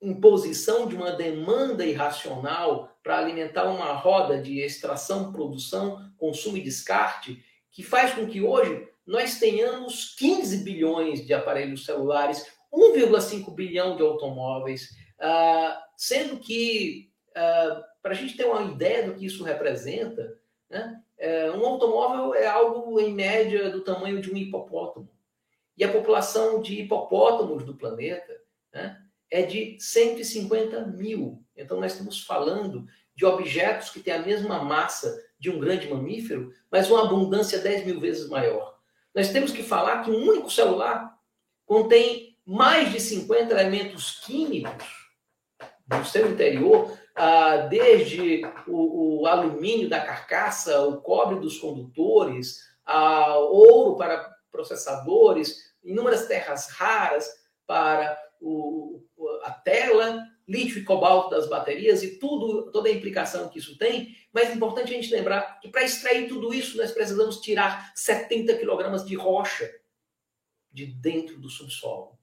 [0.00, 7.42] imposição de uma demanda irracional para alimentar uma roda de extração, produção, consumo e descarte,
[7.70, 14.02] que faz com que hoje nós tenhamos 15 bilhões de aparelhos celulares, 1,5 bilhão de
[14.02, 20.38] automóveis, uh, sendo que, uh, para a gente ter uma ideia do que isso representa,
[20.68, 25.08] né, uh, um automóvel é algo, em média, do tamanho de um hipopótamo.
[25.76, 28.36] E a população de hipopótamos do planeta
[28.72, 31.42] né, é de 150 mil.
[31.56, 36.52] Então, nós estamos falando de objetos que têm a mesma massa de um grande mamífero,
[36.70, 38.78] mas uma abundância 10 mil vezes maior.
[39.14, 41.16] Nós temos que falar que um único celular
[41.66, 44.86] contém mais de 50 elementos químicos
[45.88, 53.36] no seu interior, ah, desde o, o alumínio da carcaça, o cobre dos condutores, a
[53.36, 57.28] ouro para processadores, inúmeras terras raras
[57.66, 59.02] para o,
[59.42, 64.16] a tela, lítio e cobalto das baterias e tudo, toda a implicação que isso tem,
[64.32, 68.56] mas é importante a gente lembrar que para extrair tudo isso nós precisamos tirar 70
[68.56, 69.70] quilogramas de rocha
[70.72, 72.18] de dentro do subsolo.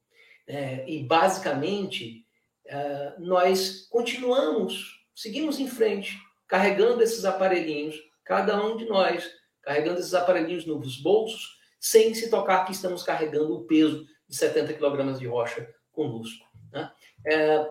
[0.47, 2.25] É, e basicamente
[2.65, 9.29] é, nós continuamos, seguimos em frente, carregando esses aparelhinhos, cada um de nós,
[9.61, 14.73] carregando esses aparelhinhos nos bolsos, sem se tocar que estamos carregando o peso de 70
[14.73, 16.45] quilogramas de rocha conosco.
[16.71, 16.91] Né?
[17.25, 17.69] É,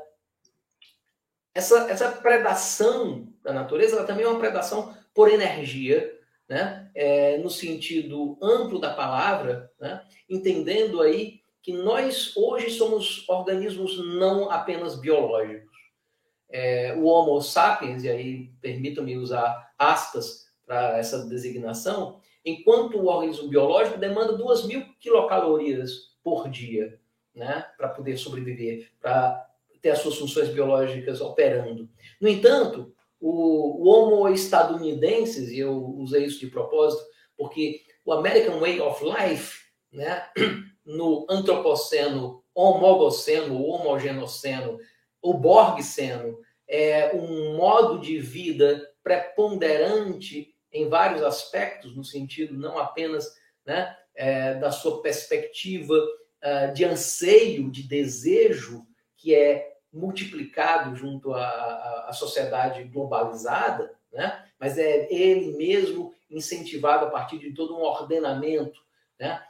[1.55, 6.13] essa, essa predação da natureza ela também é uma predação por energia,
[6.49, 6.91] né?
[6.95, 10.05] É, no sentido amplo da palavra, né?
[10.29, 15.73] entendendo aí que nós hoje somos organismos não apenas biológicos.
[16.51, 23.49] É, o Homo sapiens, e aí permitam-me usar aspas para essa designação, enquanto o organismo
[23.49, 27.01] biológico demanda 2 mil quilocalorias por dia
[27.35, 29.47] né, para poder sobreviver, para
[29.83, 31.89] ter as suas funções biológicas operando.
[32.21, 37.05] No entanto, o, o Homo estadunidenses, e eu usei isso de propósito,
[37.37, 40.29] porque o American Way of Life, né,
[40.85, 44.79] no antropoceno, homogoceno, homogenoceno,
[45.21, 53.33] o borgceno, é um modo de vida preponderante em vários aspectos, no sentido não apenas
[53.67, 55.95] né, é, da sua perspectiva
[56.75, 64.45] de anseio, de desejo, que é multiplicado junto à, à sociedade globalizada, né?
[64.59, 68.81] mas é ele mesmo incentivado a partir de todo um ordenamento
[69.19, 69.43] né?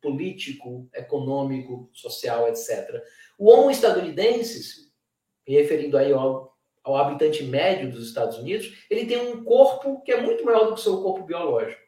[0.00, 3.02] político, econômico, social, etc.
[3.38, 4.90] O homo estadunidense,
[5.46, 10.20] referindo aí ao, ao habitante médio dos Estados Unidos, ele tem um corpo que é
[10.20, 11.80] muito maior do que o seu corpo biológico.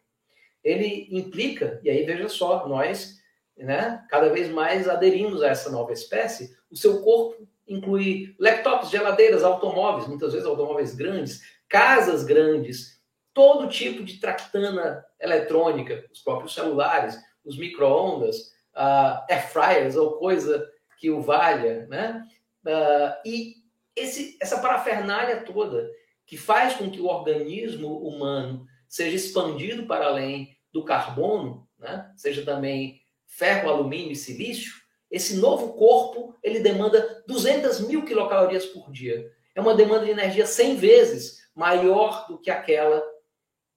[0.62, 3.21] Ele implica, e aí veja só, nós
[3.62, 9.42] né, cada vez mais aderimos a essa nova espécie, o seu corpo inclui laptops, geladeiras,
[9.42, 13.00] automóveis, muitas vezes automóveis grandes, casas grandes,
[13.32, 18.38] todo tipo de tractana eletrônica, os próprios celulares, os micro-ondas,
[18.74, 22.26] uh, air fryers ou coisa que o valha, né?
[22.64, 23.54] Uh, e
[23.96, 25.90] esse, essa parafernália toda
[26.26, 32.10] que faz com que o organismo humano seja expandido para além do carbono, né?
[32.16, 33.01] seja também
[33.36, 34.74] ferro, alumínio e silício,
[35.10, 39.30] esse novo corpo ele demanda 200 mil quilocalorias por dia.
[39.54, 43.02] É uma demanda de energia 100 vezes maior do que aquela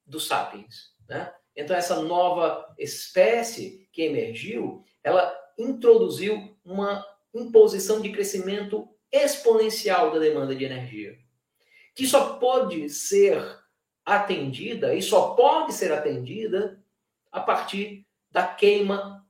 [0.06, 0.94] dos sapiens.
[1.08, 1.34] Né?
[1.56, 10.56] Então, essa nova espécie que emergiu, ela introduziu uma imposição de crescimento exponencial da demanda
[10.56, 11.18] de energia,
[11.94, 13.42] que só pode ser
[14.06, 16.82] atendida e só pode ser atendida
[17.32, 19.25] a partir da queima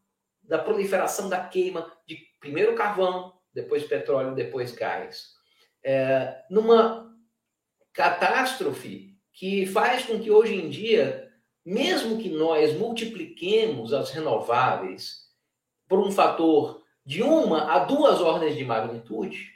[0.47, 5.33] da proliferação da queima de primeiro carvão, depois petróleo, depois gás.
[5.83, 7.13] É, numa
[7.93, 11.31] catástrofe que faz com que hoje em dia,
[11.65, 15.25] mesmo que nós multipliquemos as renováveis
[15.87, 19.51] por um fator de uma a duas ordens de magnitude,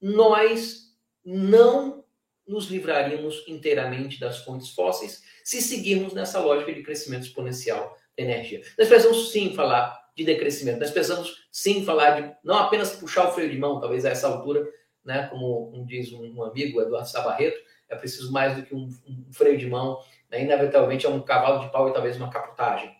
[0.00, 0.92] nós
[1.24, 2.04] não
[2.46, 8.60] nos livraríamos inteiramente das fontes fósseis se seguirmos nessa lógica de crescimento exponencial da energia.
[8.76, 10.80] Nós precisamos sim falar de decrescimento.
[10.80, 14.28] Nós precisamos sim falar de não apenas puxar o freio de mão, talvez a essa
[14.28, 14.68] altura,
[15.04, 19.32] né, como um, diz um, amigo, Eduardo Sabarreto, é preciso mais do que um, um
[19.32, 19.98] freio de mão,
[20.30, 22.94] né, inevitavelmente é um cavalo de pau e talvez uma capotagem.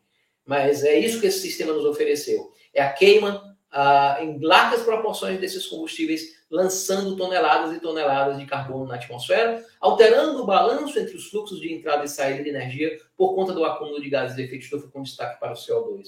[0.44, 2.53] Mas é isso que esse sistema nos ofereceu.
[2.75, 8.87] É a queima ah, em largas proporções desses combustíveis, lançando toneladas e toneladas de carbono
[8.87, 13.35] na atmosfera, alterando o balanço entre os fluxos de entrada e saída de energia por
[13.35, 16.07] conta do acúmulo de gases de efeito estufa, com destaque para o CO2.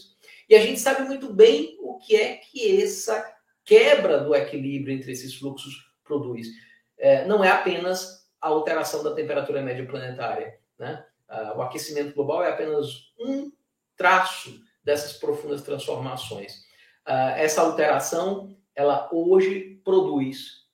[0.49, 5.13] E a gente sabe muito bem o que é que essa quebra do equilíbrio entre
[5.13, 6.49] esses fluxos produz.
[6.99, 10.59] É, não é apenas a alteração da temperatura média planetária.
[10.79, 11.05] Né?
[11.29, 13.51] Ah, o aquecimento global é apenas um
[13.97, 16.63] traço dessas profundas transformações.
[17.05, 20.67] Ah, essa alteração, ela hoje produz,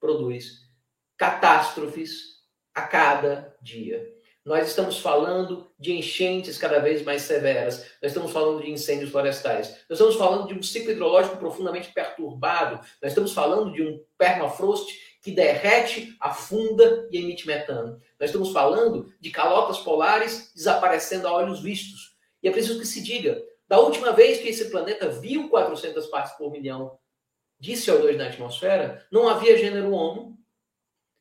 [0.00, 0.68] produz
[1.16, 2.42] catástrofes
[2.74, 4.04] a cada dia.
[4.44, 9.68] Nós estamos falando de enchentes cada vez mais severas, nós estamos falando de incêndios florestais,
[9.88, 14.92] nós estamos falando de um ciclo hidrológico profundamente perturbado, nós estamos falando de um permafrost
[15.22, 18.00] que derrete, afunda e emite metano.
[18.18, 22.16] Nós estamos falando de calotas polares desaparecendo a olhos vistos.
[22.42, 26.32] E é preciso que se diga, da última vez que esse planeta viu 400 partes
[26.32, 26.98] por milhão
[27.60, 30.36] de CO2 na atmosfera, não havia gênero Homo,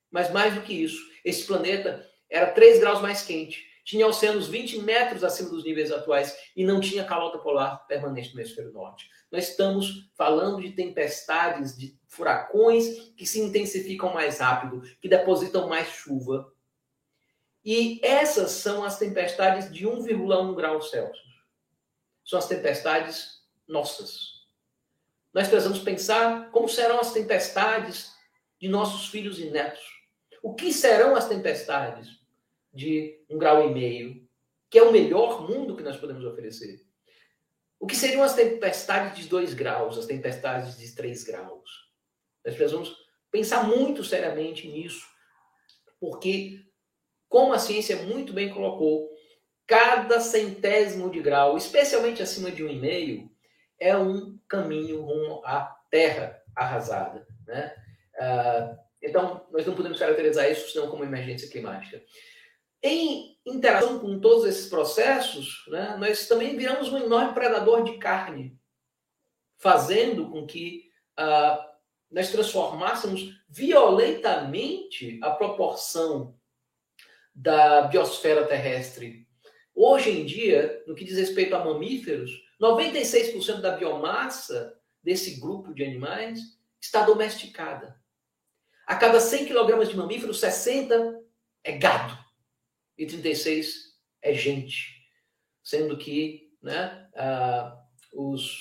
[0.10, 4.80] mas mais do que isso, esse planeta era 3 graus mais quente, tinha oceanos 20
[4.80, 9.10] metros acima dos níveis atuais e não tinha calota polar permanente no hemisfério norte.
[9.32, 15.88] Nós estamos falando de tempestades, de furacões que se intensificam mais rápido, que depositam mais
[15.90, 16.54] chuva.
[17.66, 21.42] E essas são as tempestades de 1,1 grau Celsius.
[22.24, 24.42] São as tempestades nossas.
[25.34, 28.14] Nós precisamos pensar como serão as tempestades
[28.60, 29.84] de nossos filhos e netos.
[30.44, 32.21] O que serão as tempestades
[32.74, 34.28] de um grau e meio,
[34.70, 36.82] que é o melhor mundo que nós podemos oferecer.
[37.80, 41.92] O que seriam as tempestades de 2 graus, as tempestades de 3 graus?
[42.46, 42.96] Nós precisamos
[43.32, 45.06] pensar muito seriamente nisso,
[46.00, 46.60] porque,
[47.28, 49.10] como a ciência muito bem colocou,
[49.66, 53.32] cada centésimo de grau, especialmente acima de um e meio,
[53.80, 57.26] é um caminho rumo à Terra arrasada.
[57.48, 57.76] Né?
[58.16, 62.02] Uh, então, nós não podemos caracterizar isso senão como emergência climática.
[62.84, 68.58] Em interação com todos esses processos, né, nós também viramos um enorme predador de carne,
[69.60, 70.90] fazendo com que
[71.20, 71.64] uh,
[72.10, 76.36] nós transformássemos violentamente a proporção
[77.34, 79.28] da biosfera terrestre.
[79.74, 85.84] Hoje em dia, no que diz respeito a mamíferos, 96% da biomassa desse grupo de
[85.84, 86.40] animais
[86.80, 88.00] está domesticada.
[88.86, 91.22] A cada 100 kg de mamíferos, 60
[91.64, 92.21] é gado
[92.98, 95.02] e 36 é gente.
[95.64, 97.78] Sendo que né, ah,
[98.14, 98.58] os,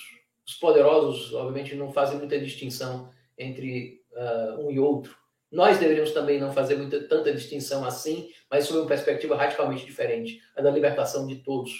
[0.47, 5.17] os, poderosos, obviamente, não fazem muita distinção entre ah, um e outro.
[5.51, 10.41] Nós deveríamos também não fazer muita, tanta distinção assim, mas sob uma perspectiva radicalmente diferente,
[10.57, 11.73] a da libertação de todos.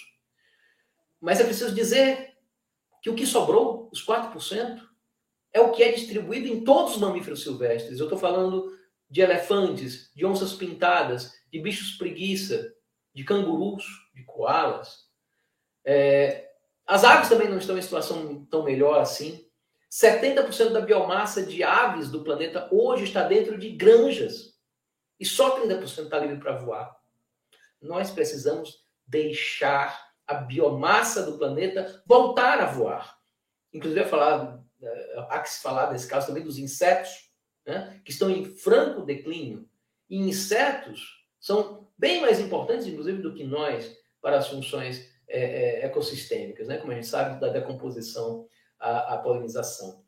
[1.21, 2.35] Mas é preciso dizer
[3.03, 4.81] que o que sobrou, os 4%,
[5.53, 7.99] é o que é distribuído em todos os mamíferos silvestres.
[7.99, 8.77] Eu estou falando
[9.11, 12.73] de elefantes, de onças pintadas, de bichos preguiça,
[13.13, 15.09] de cangurus, de koalas.
[15.85, 16.49] É,
[16.87, 19.45] as aves também não estão em situação tão melhor assim.
[19.91, 24.55] 70% da biomassa de aves do planeta hoje está dentro de granjas.
[25.19, 26.97] E só 30% está livre para voar.
[27.83, 33.19] Nós precisamos deixar a biomassa do planeta voltar a voar.
[33.73, 37.30] Inclusive, falar, é, há que se falar nesse caso também dos insetos,
[37.67, 39.69] né, que estão em franco declínio.
[40.09, 45.87] E insetos são bem mais importantes, inclusive, do que nós para as funções é, é,
[45.87, 46.79] ecossistêmicas, né?
[46.79, 48.47] como a gente sabe da decomposição
[48.79, 50.05] à, à polinização.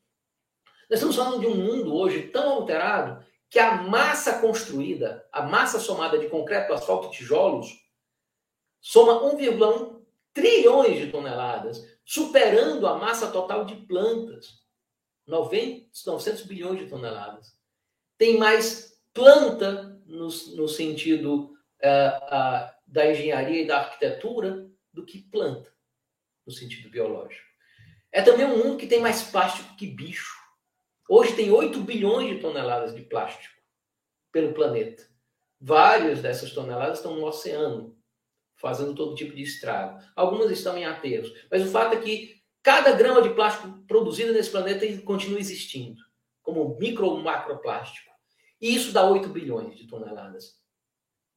[0.91, 5.79] Nós estamos falando de um mundo hoje tão alterado que a massa construída, a massa
[5.79, 7.69] somada de concreto, asfalto e tijolos,
[8.81, 14.62] soma 1,1 trilhões de toneladas, superando a massa total de plantas,
[15.27, 17.57] 90, 900 bilhões de toneladas.
[18.19, 21.53] Tem mais planta no, no sentido
[21.83, 25.73] uh, uh, da engenharia e da arquitetura do que planta,
[26.47, 27.47] no sentido biológico.
[28.11, 30.37] É também um mundo que tem mais plástico que bicho.
[31.09, 33.55] Hoje tem 8 bilhões de toneladas de plástico
[34.31, 35.07] pelo planeta.
[35.61, 37.97] Várias dessas toneladas estão no oceano,
[38.57, 40.03] fazendo todo tipo de estrago.
[40.15, 41.33] Algumas estão em aterros.
[41.51, 46.01] Mas o fato é que cada grama de plástico produzido nesse planeta continua existindo,
[46.43, 48.11] como micro ou macroplástico.
[48.61, 50.61] E isso dá 8 bilhões de toneladas.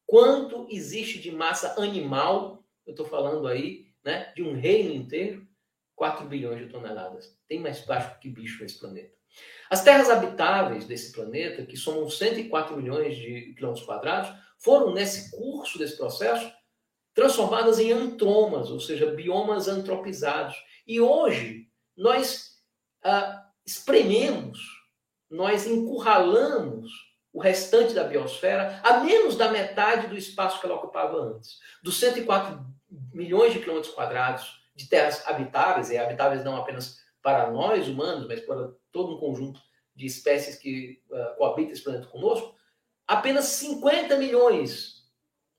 [0.06, 2.64] Quanto existe de massa animal?
[2.86, 5.46] Eu estou falando aí né, de um reino inteiro.
[5.96, 7.36] 4 bilhões de toneladas.
[7.48, 9.16] Tem mais plástico que bicho nesse planeta.
[9.70, 15.78] As terras habitáveis desse planeta, que somam 104 milhões de quilômetros quadrados, foram, nesse curso
[15.78, 16.52] desse processo,
[17.14, 20.56] transformadas em antromas, ou seja, biomas antropizados.
[20.86, 21.68] E hoje,
[21.98, 22.60] nós
[23.04, 24.60] uh, esprememos,
[25.30, 26.92] nós encurralamos
[27.34, 31.60] o restante da biosfera a menos da metade do espaço que ela ocupava antes.
[31.84, 32.66] Dos 104
[33.14, 38.42] milhões de quilômetros quadrados de terras habitáveis, e habitáveis não apenas para nós humanos, mas
[38.42, 39.60] para todo um conjunto
[39.96, 42.56] de espécies que uh, coabitam esse planeta conosco,
[43.08, 45.06] apenas 50 milhões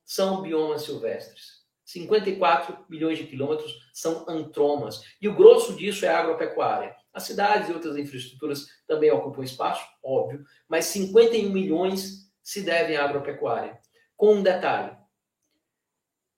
[0.05, 1.56] são biomas silvestres.
[1.87, 5.01] 54 milhões de quilômetros são antromas.
[5.22, 6.95] E o grosso disso é agropecuária.
[7.14, 13.05] As cidades e outras infraestruturas também ocupam espaço, óbvio, mas 51 milhões se devem à
[13.05, 13.80] agropecuária.
[14.16, 14.97] Com um detalhe: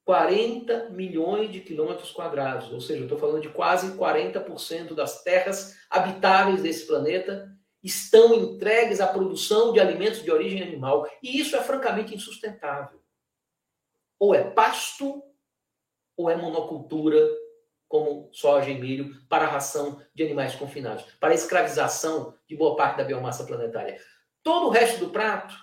[0.05, 5.79] 40 milhões de quilômetros quadrados, ou seja, eu estou falando de quase 40% das terras
[5.89, 7.51] habitáveis desse planeta
[7.83, 11.09] estão entregues à produção de alimentos de origem animal.
[11.23, 13.01] E isso é francamente insustentável.
[14.19, 15.23] Ou é pasto,
[16.19, 17.17] ou é monocultura,
[17.87, 22.77] como soja e milho, para a ração de animais confinados, para a escravização de boa
[22.77, 23.99] parte da biomassa planetária.
[24.43, 25.55] Todo o resto do prato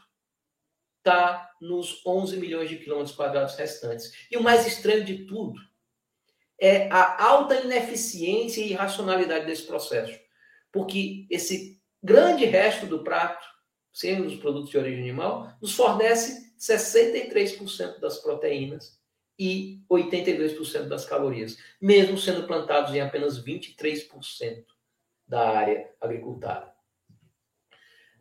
[1.00, 4.28] está nos 11 milhões de quilômetros quadrados restantes.
[4.32, 5.60] E o mais estranho de tudo
[6.60, 10.18] é a alta ineficiência e irracionalidade desse processo.
[10.72, 13.46] Porque esse grande resto do prato,
[13.92, 18.98] sendo os produtos de origem animal, nos fornece 63% das proteínas
[19.38, 24.66] e 82% das calorias, mesmo sendo plantados em apenas 23%
[25.28, 26.74] da área agricultada.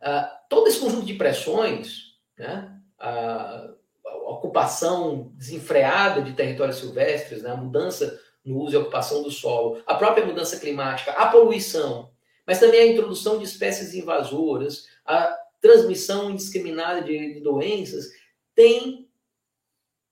[0.01, 3.69] Uh, todo esse conjunto de pressões, né, a,
[4.05, 9.81] a, ocupação desenfreada de territórios silvestres, né, a mudança no uso e ocupação do solo,
[9.87, 12.11] a própria mudança climática, a poluição,
[12.45, 18.05] mas também a introdução de espécies invasoras, a transmissão indiscriminada de, de doenças,
[18.53, 19.09] tem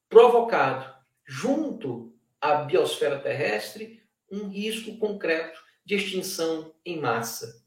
[0.09, 0.92] provocado,
[1.25, 4.01] junto à biosfera terrestre,
[4.31, 7.63] um risco concreto de extinção em massa.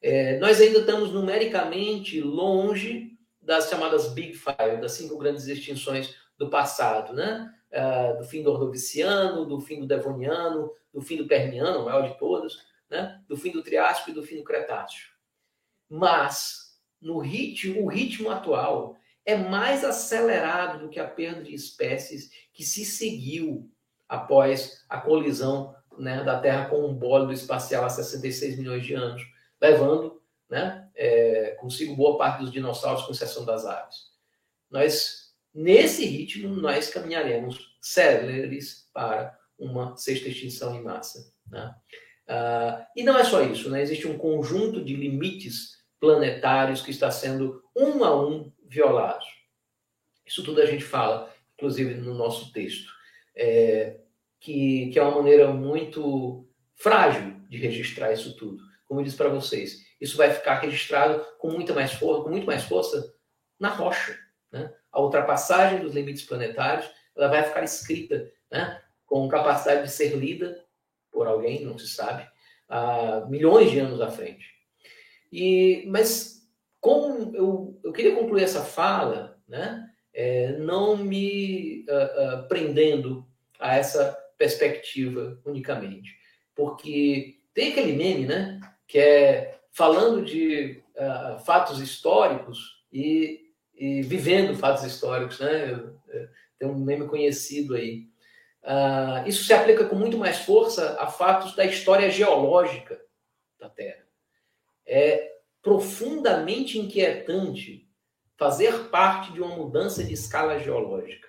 [0.00, 6.50] É, nós ainda estamos numericamente longe das chamadas Big Five, das cinco grandes extinções do
[6.50, 7.52] passado, né?
[7.72, 12.08] Uh, do fim do Ordoviciano, do fim do Devoniano, do fim do Permiano, o maior
[12.08, 13.20] de todos, né?
[13.28, 15.10] do fim do Triássico e do fim do Cretáceo.
[15.88, 22.30] Mas no ritmo, o ritmo atual é mais acelerado do que a perda de espécies
[22.54, 23.68] que se seguiu
[24.08, 29.22] após a colisão né, da Terra com um bólido espacial há 66 milhões de anos,
[29.60, 33.96] levando né, é, consigo boa parte dos dinossauros, com exceção das aves.
[34.70, 41.32] Nós, nesse ritmo, nós caminharemos céleres para uma sexta extinção em massa.
[41.50, 41.74] Né?
[42.28, 43.82] Uh, e não é só isso, né?
[43.82, 49.26] existe um conjunto de limites planetários que está sendo um a um violados.
[50.24, 52.90] Isso tudo a gente fala, inclusive no nosso texto,
[53.34, 54.00] é,
[54.40, 58.62] que, que é uma maneira muito frágil de registrar isso tudo.
[58.86, 62.46] Como eu disse para vocês, isso vai ficar registrado com muita mais força, com muito
[62.46, 63.14] mais força
[63.58, 64.18] na rocha.
[64.50, 64.72] Né?
[64.92, 68.80] A ultrapassagem dos limites planetários ela vai ficar escrita né?
[69.06, 70.64] com capacidade de ser lida
[71.10, 72.28] por alguém, não se sabe,
[72.68, 74.44] há milhões de anos à frente.
[75.32, 76.35] E, mas
[76.86, 79.84] como eu, eu queria concluir essa fala, né,
[80.14, 83.26] é, não me uh, uh, prendendo
[83.58, 86.16] a essa perspectiva unicamente,
[86.54, 94.56] porque tem aquele meme, né, que é falando de uh, fatos históricos e, e, vivendo
[94.56, 95.82] fatos históricos, né?
[96.56, 98.06] Tem um meme conhecido aí
[98.62, 103.00] Uh, isso se aplica com muito mais força a fatos da história geológica
[103.60, 104.04] da Terra.
[104.84, 105.35] É
[105.66, 107.90] profundamente inquietante
[108.38, 111.26] fazer parte de uma mudança de escala geológica.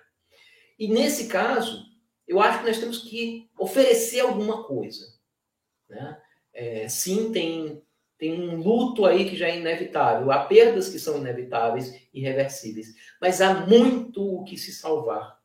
[0.78, 1.84] E nesse caso,
[2.24, 5.04] eu acho que nós temos que oferecer alguma coisa.
[5.88, 6.22] Né?
[6.54, 7.82] É, sim, tem,
[8.16, 13.40] tem um luto aí que já é inevitável, há perdas que são inevitáveis, irreversíveis, mas
[13.40, 15.36] há muito o que se salvar.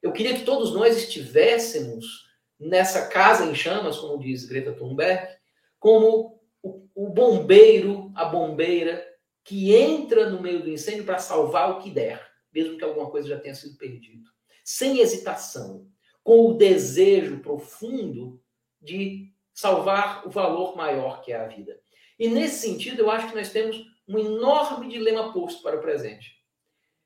[0.00, 2.24] Eu queria que todos nós estivéssemos
[2.58, 5.36] nessa casa em chamas, como diz Greta Thunberg,
[5.78, 6.35] como
[6.66, 9.06] o, o bombeiro, a bombeira,
[9.44, 13.28] que entra no meio do incêndio para salvar o que der, mesmo que alguma coisa
[13.28, 14.28] já tenha sido perdida.
[14.64, 15.86] Sem hesitação,
[16.24, 18.42] com o desejo profundo
[18.80, 21.80] de salvar o valor maior que é a vida.
[22.18, 26.36] E nesse sentido, eu acho que nós temos um enorme dilema posto para o presente.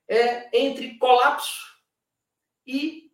[0.07, 1.65] É entre colapso
[2.65, 3.11] e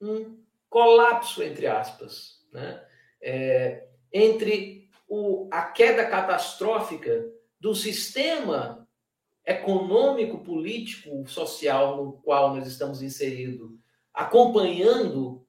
[0.00, 2.84] um colapso, entre aspas, né?
[3.20, 4.77] É, entre
[5.08, 7.26] o, a queda catastrófica
[7.58, 8.86] do sistema
[9.44, 13.70] econômico, político, social no qual nós estamos inseridos,
[14.12, 15.46] acompanhando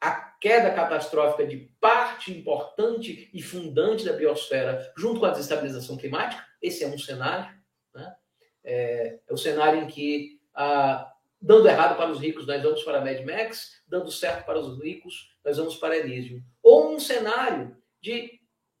[0.00, 6.44] a queda catastrófica de parte importante e fundante da biosfera, junto com a desestabilização climática.
[6.60, 7.56] Esse é um cenário.
[7.94, 8.16] Né?
[8.64, 12.98] É, é o cenário em que, ah, dando errado para os ricos, nós vamos para
[12.98, 16.42] a Mad Max, dando certo para os ricos, nós vamos para Elysium.
[16.62, 18.37] Ou um cenário de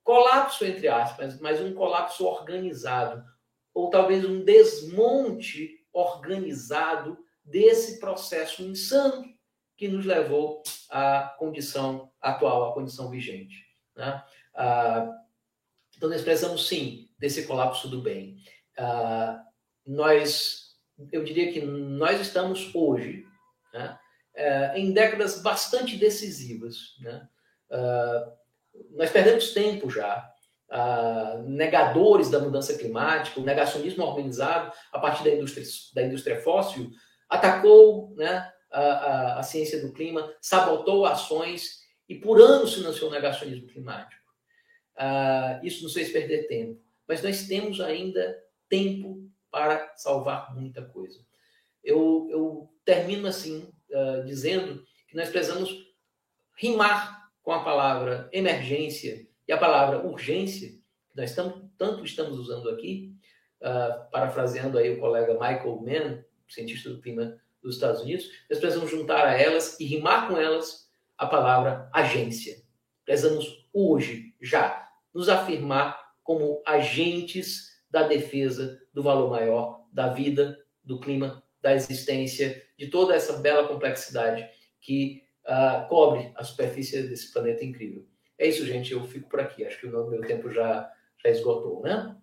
[0.08, 3.22] colapso, entre aspas, mas um colapso organizado,
[3.74, 9.26] ou talvez um desmonte organizado desse processo insano
[9.76, 13.66] que nos levou à condição atual, à condição vigente.
[13.94, 14.24] Né?
[14.54, 15.14] Ah,
[15.94, 18.38] então, nós precisamos sim desse colapso do bem.
[18.78, 19.44] Ah,
[19.84, 20.74] nós,
[21.12, 23.26] eu diria que nós estamos hoje
[23.74, 23.98] né,
[24.34, 26.96] eh, em décadas bastante decisivas.
[26.98, 27.28] Né?
[27.70, 28.37] Ah,
[28.90, 30.28] nós perdemos tempo já.
[30.70, 35.64] Uh, negadores da mudança climática, o negacionismo organizado a partir da indústria,
[35.94, 36.90] da indústria fóssil,
[37.28, 43.12] atacou né, a, a, a ciência do clima, sabotou ações e por anos financiou o
[43.12, 44.22] negacionismo climático.
[44.96, 46.80] Uh, isso nos fez perder tempo.
[47.06, 48.36] Mas nós temos ainda
[48.68, 51.20] tempo para salvar muita coisa.
[51.82, 55.74] Eu, eu termino assim, uh, dizendo que nós precisamos
[56.56, 57.17] rimar
[57.48, 63.16] com a palavra emergência e a palavra urgência, que nós tanto estamos usando aqui,
[63.62, 68.90] uh, parafraseando aí o colega Michael Mann, cientista do clima dos Estados Unidos, nós precisamos
[68.90, 72.62] juntar a elas e rimar com elas a palavra agência.
[73.06, 81.00] Precisamos hoje, já, nos afirmar como agentes da defesa do valor maior da vida, do
[81.00, 84.46] clima, da existência, de toda essa bela complexidade
[84.82, 88.06] que uh, cobre a superfície desse planeta incrível.
[88.38, 88.92] É isso, gente.
[88.92, 89.64] Eu fico por aqui.
[89.64, 90.90] Acho que o meu tempo já,
[91.22, 92.14] já esgotou, né?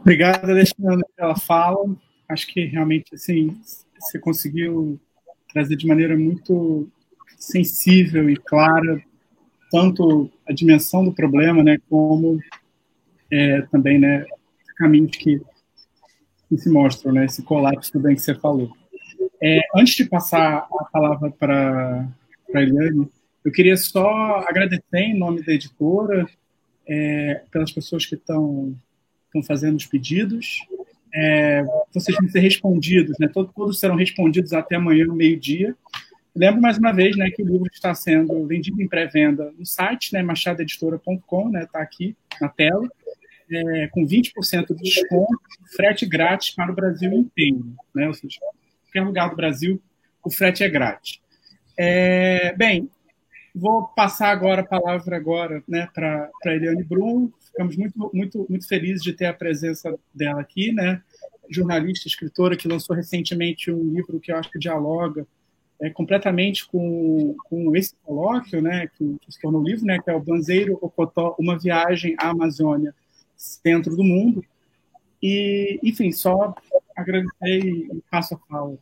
[0.00, 1.84] Obrigado, Alexandre, pela fala.
[2.28, 3.60] Acho que realmente assim
[3.98, 4.98] você conseguiu
[5.52, 6.88] trazer de maneira muito
[7.38, 9.02] sensível e clara
[9.70, 12.40] tanto a dimensão do problema, né, como
[13.30, 14.24] é, também, né,
[14.76, 15.40] caminhos que,
[16.48, 18.77] que se mostram, né, esse colapso também que você falou.
[19.42, 22.08] É, antes de passar a palavra para
[22.54, 23.08] a Eliane,
[23.44, 26.26] eu queria só agradecer em nome da editora,
[26.86, 28.74] é, pelas pessoas que estão
[29.46, 30.58] fazendo os pedidos.
[31.14, 31.62] É,
[31.92, 33.28] vocês vão ser respondidos, né?
[33.28, 35.76] Todos, todos serão respondidos até amanhã, no meio-dia.
[36.34, 40.12] Lembro mais uma vez né, que o livro está sendo vendido em pré-venda no site,
[40.12, 42.88] né, machadoeditora.com, está né, tá aqui na tela,
[43.50, 45.40] é, com 20% de desconto,
[45.74, 47.74] frete grátis para o Brasil inteiro.
[47.92, 48.38] Né, ou seja,
[48.88, 49.80] qualquer lugar do Brasil,
[50.24, 51.20] o frete é grátis.
[51.76, 52.90] É, bem,
[53.54, 57.30] vou passar agora a palavra agora, né, para a Eliane Brum.
[57.40, 61.02] Ficamos muito, muito, muito felizes de ter a presença dela aqui, né?
[61.50, 65.26] Jornalista, escritora que lançou recentemente um livro que eu acho que dialoga
[65.80, 70.14] é, completamente com, com esse colóquio, né, que, que se tornou livro, né, que é
[70.14, 72.94] o Banzeiro Ocotó, uma viagem à Amazônia,
[73.36, 74.44] centro do mundo.
[75.22, 76.54] E, enfim, só
[76.98, 78.76] agradecer e passo a fala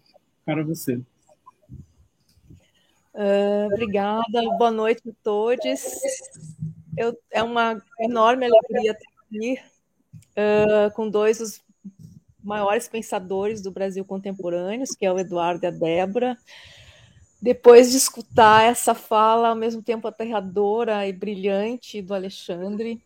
[0.44, 0.96] para você.
[3.14, 5.60] Uh, obrigada, boa noite a todos.
[6.96, 9.60] Eu, é uma enorme alegria estar aqui
[10.32, 11.62] uh, com dois dos
[12.42, 16.38] maiores pensadores do Brasil contemporâneos, que é o Eduardo e a Débora.
[17.40, 23.02] Depois de escutar essa fala, ao mesmo tempo aterradora e brilhante do Alexandre,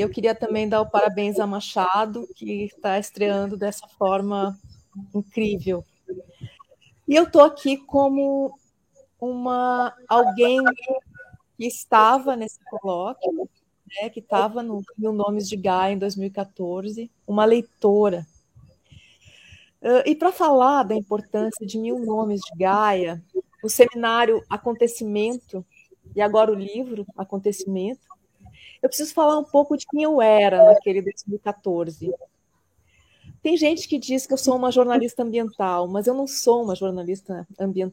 [0.00, 4.58] eu queria também dar o parabéns a Machado, que está estreando dessa forma
[5.14, 5.84] incrível.
[7.06, 8.52] E eu estou aqui como
[9.20, 10.62] uma alguém
[11.56, 13.48] que estava nesse colóquio,
[14.00, 18.26] né, que estava no Mil Nomes de Gaia em 2014, uma leitora.
[19.80, 23.22] Uh, e para falar da importância de Mil Nomes de Gaia,
[23.62, 25.64] o seminário Acontecimento,
[26.14, 28.07] e agora o livro Acontecimento,
[28.82, 32.12] eu preciso falar um pouco de quem eu era naquele 2014.
[33.42, 36.74] Tem gente que diz que eu sou uma jornalista ambiental, mas eu não sou uma
[36.74, 37.92] jornalista ambient,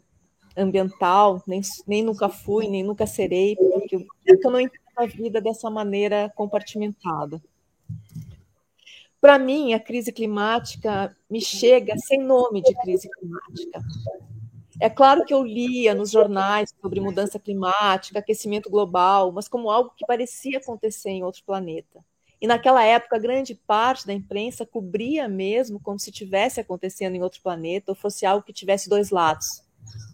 [0.57, 5.05] ambiental, nem, nem nunca fui, nem nunca serei, porque eu, porque eu não entendo a
[5.05, 7.41] vida dessa maneira compartimentada.
[9.19, 13.81] Para mim, a crise climática me chega sem nome de crise climática.
[14.79, 19.91] É claro que eu lia nos jornais sobre mudança climática, aquecimento global, mas como algo
[19.95, 22.03] que parecia acontecer em outro planeta.
[22.41, 27.41] E naquela época, grande parte da imprensa cobria mesmo como se tivesse acontecendo em outro
[27.41, 29.63] planeta, ou fosse algo que tivesse dois lados.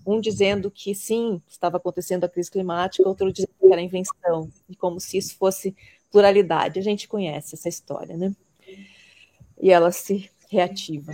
[0.05, 4.76] Um dizendo que sim, estava acontecendo a crise climática, outro dizendo que era invenção, e
[4.76, 5.76] como se isso fosse
[6.12, 6.80] pluralidade.
[6.80, 8.36] A gente conhece essa história, né?
[9.59, 11.14] E ela se reativa.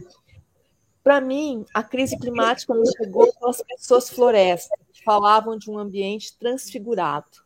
[1.07, 6.35] Para mim, a crise climática me chegou pelas pessoas florestas, que falavam de um ambiente
[6.37, 7.45] transfigurado.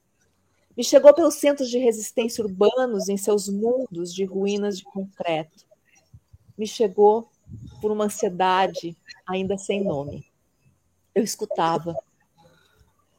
[0.75, 5.63] Me chegou pelos centros de resistência urbanos em seus mundos de ruínas de concreto.
[6.57, 7.29] Me chegou
[7.79, 8.97] por uma ansiedade
[9.27, 10.25] ainda sem nome.
[11.13, 11.95] Eu escutava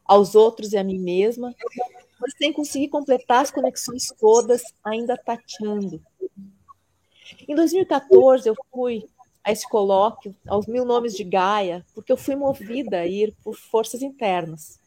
[0.04, 1.54] aos outros e a mim mesma,
[2.20, 6.02] mas sem conseguir completar as conexões todas, ainda tateando.
[7.46, 9.08] Em 2014, eu fui
[9.44, 13.56] a esse colóquio, aos mil nomes de Gaia, porque eu fui movida a ir por
[13.56, 14.78] forças internas.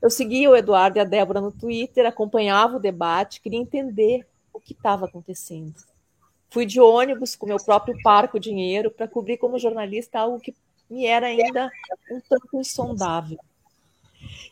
[0.00, 4.60] Eu seguia o Eduardo e a Débora no Twitter, acompanhava o debate, queria entender o
[4.60, 5.74] que estava acontecendo.
[6.50, 10.54] Fui de ônibus com meu próprio parco dinheiro para cobrir como jornalista algo que
[10.88, 11.70] me era ainda
[12.10, 13.38] um tanto insondável.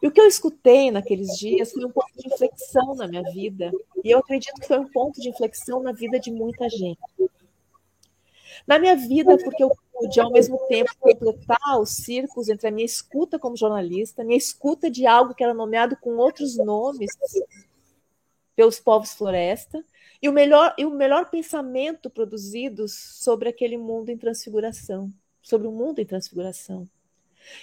[0.02, 3.72] E o que eu escutei naqueles dias foi um ponto de inflexão na minha vida,
[4.04, 7.00] e eu acredito que foi um ponto de inflexão na vida de muita gente.
[8.66, 12.84] Na minha vida, porque eu pude, ao mesmo tempo, completar os círculos entre a minha
[12.84, 17.10] escuta como jornalista, minha escuta de algo que era nomeado com outros nomes
[18.54, 19.84] pelos povos floresta,
[20.20, 25.72] e o melhor, e o melhor pensamento produzido sobre aquele mundo em transfiguração, sobre o
[25.72, 26.88] mundo em transfiguração.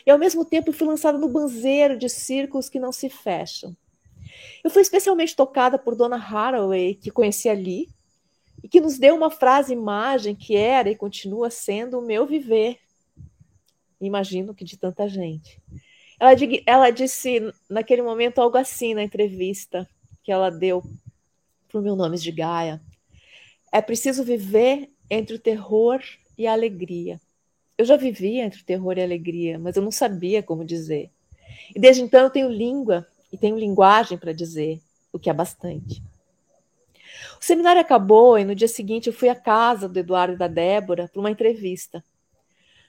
[0.06, 3.76] E ao mesmo tempo fui lançada no banzeiro de círculos que não se fecham.
[4.64, 7.90] Eu fui especialmente tocada por Donna Haraway, que conheci ali,
[8.64, 12.80] e que nos deu uma frase imagem que era e continua sendo o meu viver.
[14.00, 15.62] Imagino que de tanta gente.
[16.18, 16.32] Ela,
[16.66, 19.88] ela disse naquele momento algo assim na entrevista
[20.24, 20.82] que ela deu
[21.68, 22.82] para o meu nome de Gaia.
[23.72, 26.02] É preciso viver entre o terror
[26.38, 27.20] e a alegria.
[27.78, 31.10] Eu já vivia entre o terror e a alegria, mas eu não sabia como dizer.
[31.76, 34.80] E desde então eu tenho língua e tenho linguagem para dizer,
[35.12, 36.02] o que é bastante.
[37.44, 40.48] O seminário acabou e no dia seguinte eu fui à casa do Eduardo e da
[40.48, 42.02] Débora para uma entrevista.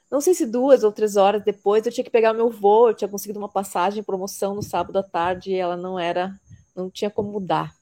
[0.09, 2.94] Não sei se duas ou três horas depois eu tinha que pegar meu voo, eu
[2.94, 6.32] tinha conseguido uma passagem em promoção no sábado à tarde e ela não era,
[6.72, 7.74] não tinha como mudar.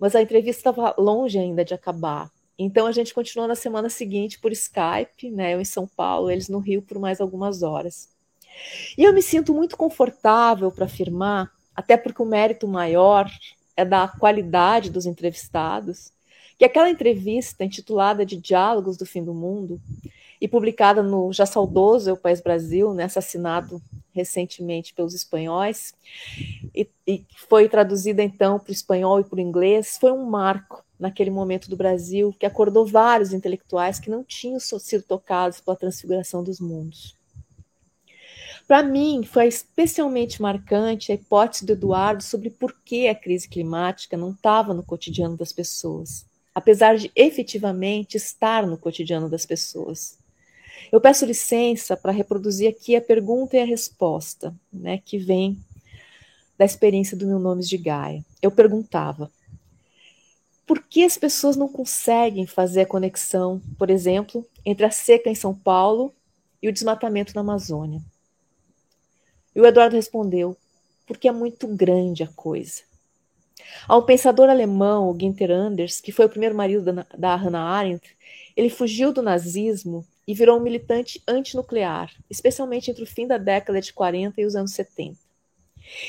[0.00, 2.30] Mas a entrevista estava longe ainda de acabar.
[2.58, 5.52] Então a gente continuou na semana seguinte por Skype, né?
[5.52, 8.08] Eu em São Paulo, eles no Rio por mais algumas horas.
[8.96, 13.30] E eu me sinto muito confortável para afirmar, até porque o mérito maior
[13.76, 16.12] é da qualidade dos entrevistados,
[16.58, 19.80] que aquela entrevista intitulada de Diálogos do Fim do Mundo
[20.40, 25.92] e publicada no já saudoso Eu País Brasil, né, assassinado recentemente pelos espanhóis,
[26.74, 30.84] e, e foi traduzida então para o espanhol e para o inglês, foi um marco
[30.98, 36.44] naquele momento do Brasil que acordou vários intelectuais que não tinham sido tocados pela transfiguração
[36.44, 37.16] dos mundos.
[38.66, 44.16] Para mim, foi especialmente marcante a hipótese do Eduardo sobre por que a crise climática
[44.16, 50.18] não estava no cotidiano das pessoas, apesar de efetivamente estar no cotidiano das pessoas.
[50.90, 55.58] Eu peço licença para reproduzir aqui a pergunta e a resposta, né, que vem
[56.56, 58.24] da experiência do meu Nomes de Gaia.
[58.40, 59.30] Eu perguntava:
[60.66, 65.34] por que as pessoas não conseguem fazer a conexão, por exemplo, entre a seca em
[65.34, 66.14] São Paulo
[66.62, 68.00] e o desmatamento na Amazônia?
[69.54, 70.56] E o Eduardo respondeu:
[71.06, 72.82] porque é muito grande a coisa.
[73.86, 78.16] Há um pensador alemão, o Günther Anders, que foi o primeiro marido da, Hannah Arendt,
[78.56, 83.80] ele fugiu do nazismo e virou um militante antinuclear, especialmente entre o fim da década
[83.80, 85.18] de 40 e os anos 70.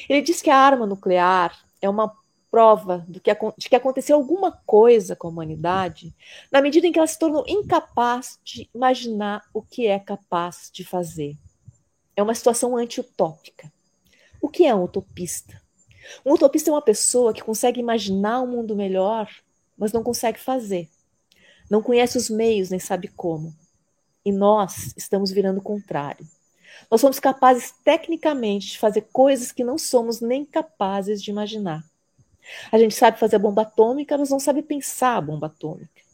[0.08, 2.16] Ele diz que a arma nuclear é uma
[2.50, 6.16] prova que, de que aconteceu alguma coisa com a humanidade
[6.50, 10.86] na medida em que ela se tornou incapaz de imaginar o que é capaz de
[10.86, 11.36] fazer.
[12.16, 13.72] É uma situação anti-utópica.
[14.42, 15.62] O que é um utopista?
[16.26, 19.30] Um utopista é uma pessoa que consegue imaginar um mundo melhor,
[19.78, 20.88] mas não consegue fazer.
[21.70, 23.54] Não conhece os meios, nem sabe como.
[24.24, 26.26] E nós estamos virando o contrário.
[26.90, 31.84] Nós somos capazes tecnicamente de fazer coisas que não somos nem capazes de imaginar.
[32.72, 36.05] A gente sabe fazer bomba atômica, mas não sabe pensar a bomba atômica.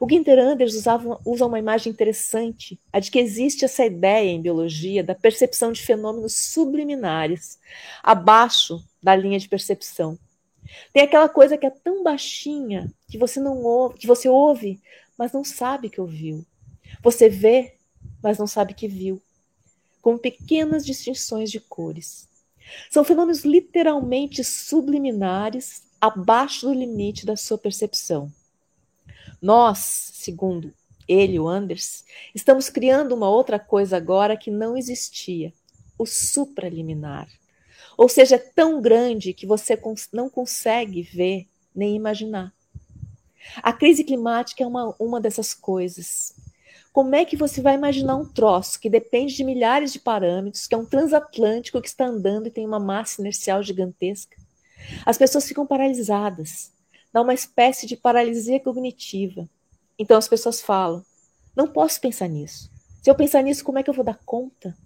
[0.00, 4.40] O Günther Anders usava, usa uma imagem interessante, a de que existe essa ideia em
[4.40, 7.58] biologia da percepção de fenômenos subliminares,
[8.02, 10.18] abaixo da linha de percepção.
[10.92, 14.80] Tem aquela coisa que é tão baixinha que você não ouve, que você ouve,
[15.16, 16.44] mas não sabe que ouviu.
[17.02, 17.76] Você vê,
[18.22, 19.22] mas não sabe que viu.
[20.00, 22.28] Com pequenas distinções de cores.
[22.90, 28.30] São fenômenos literalmente subliminares, abaixo do limite da sua percepção.
[29.46, 30.74] Nós, segundo
[31.06, 35.52] ele, o Anders, estamos criando uma outra coisa agora que não existia:
[35.96, 37.28] o supraliminar.
[37.96, 39.80] Ou seja, é tão grande que você
[40.12, 42.52] não consegue ver nem imaginar.
[43.62, 46.34] A crise climática é uma, uma dessas coisas.
[46.92, 50.74] Como é que você vai imaginar um troço que depende de milhares de parâmetros, que
[50.74, 54.36] é um transatlântico que está andando e tem uma massa inercial gigantesca?
[55.04, 56.72] As pessoas ficam paralisadas,
[57.16, 59.48] dá uma espécie de paralisia cognitiva.
[59.98, 61.02] Então as pessoas falam:
[61.56, 62.70] não posso pensar nisso.
[63.02, 64.76] Se eu pensar nisso, como é que eu vou dar conta?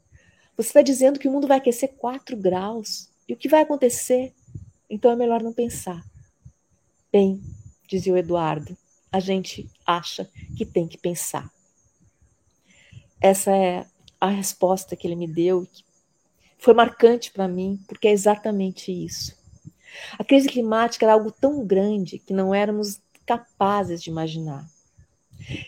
[0.57, 3.11] Você está dizendo que o mundo vai aquecer 4 graus.
[3.27, 4.33] E o que vai acontecer?
[4.89, 6.05] Então é melhor não pensar.
[7.13, 7.43] Bem,
[7.89, 8.77] dizia o Eduardo,
[9.11, 11.51] a gente acha que tem que pensar.
[13.21, 13.85] Essa é
[14.21, 15.85] a resposta que ele me deu, que
[16.59, 19.40] foi marcante para mim, porque é exatamente isso.
[20.19, 24.67] A crise climática era algo tão grande que não éramos capazes de imaginar.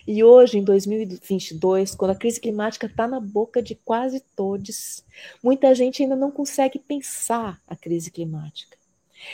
[0.06, 5.04] E hoje, em 2022, quando a crise climática está na boca de quase todos,
[5.42, 8.76] muita gente ainda não consegue pensar a crise climática.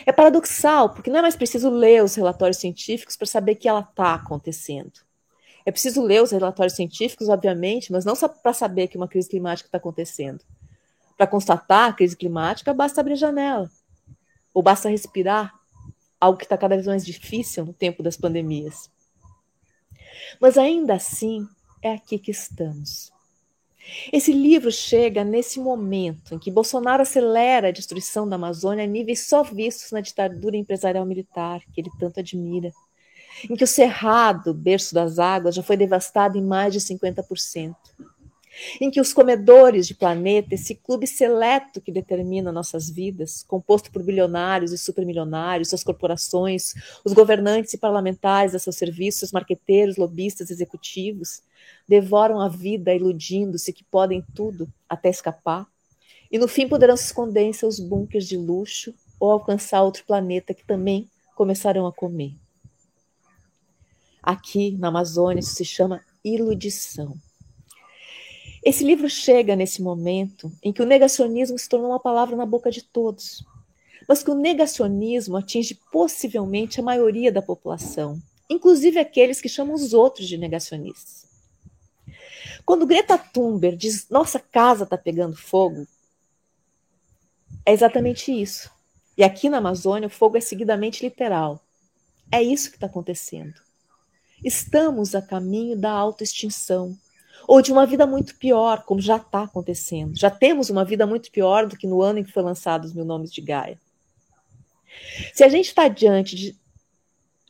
[0.07, 3.81] É paradoxal, porque não é mais preciso ler os relatórios científicos para saber que ela
[3.81, 4.93] está acontecendo.
[5.65, 9.29] É preciso ler os relatórios científicos, obviamente, mas não só para saber que uma crise
[9.29, 10.45] climática está acontecendo.
[11.17, 13.71] Para constatar a crise climática, basta abrir a janela.
[14.53, 15.53] Ou basta respirar,
[16.21, 18.91] algo que está cada vez mais difícil no tempo das pandemias.
[20.41, 21.47] Mas ainda assim,
[21.83, 23.13] é aqui que estamos.
[24.13, 29.27] Esse livro chega nesse momento em que Bolsonaro acelera a destruição da Amazônia a níveis
[29.27, 32.71] só vistos na ditadura empresarial militar, que ele tanto admira,
[33.49, 37.75] em que o Cerrado, berço das águas, já foi devastado em mais de 50%
[38.81, 44.03] em que os comedores de planeta, esse clube seleto que determina nossas vidas, composto por
[44.03, 46.75] bilionários e supermilionários, suas corporações,
[47.05, 51.43] os governantes e parlamentares a seus serviços, marqueteiros, lobistas, executivos,
[51.87, 55.67] devoram a vida iludindo-se que podem tudo até escapar,
[56.31, 60.55] e no fim poderão se esconder em seus bunkers de luxo ou alcançar outro planeta
[60.55, 62.35] que também começarão a comer.
[64.23, 67.17] Aqui na Amazônia isso se chama iludição.
[68.69, 72.71] Esse livro chega nesse momento em que o negacionismo se tornou uma palavra na boca
[72.71, 73.43] de todos,
[74.07, 79.95] mas que o negacionismo atinge possivelmente a maioria da população, inclusive aqueles que chamam os
[79.95, 81.27] outros de negacionistas.
[82.67, 85.89] Quando Greta Thunberg diz nossa casa está pegando fogo,
[87.65, 88.71] é exatamente isso.
[89.17, 91.65] E aqui na Amazônia o fogo é seguidamente literal.
[92.31, 93.55] É isso que está acontecendo.
[94.45, 96.95] Estamos a caminho da autoextinção
[97.49, 100.15] ou de uma vida muito pior, como já está acontecendo.
[100.15, 102.93] Já temos uma vida muito pior do que no ano em que foi lançado os
[102.93, 103.81] Mil Nomes de Gaia.
[105.33, 106.57] Se a gente está diante de,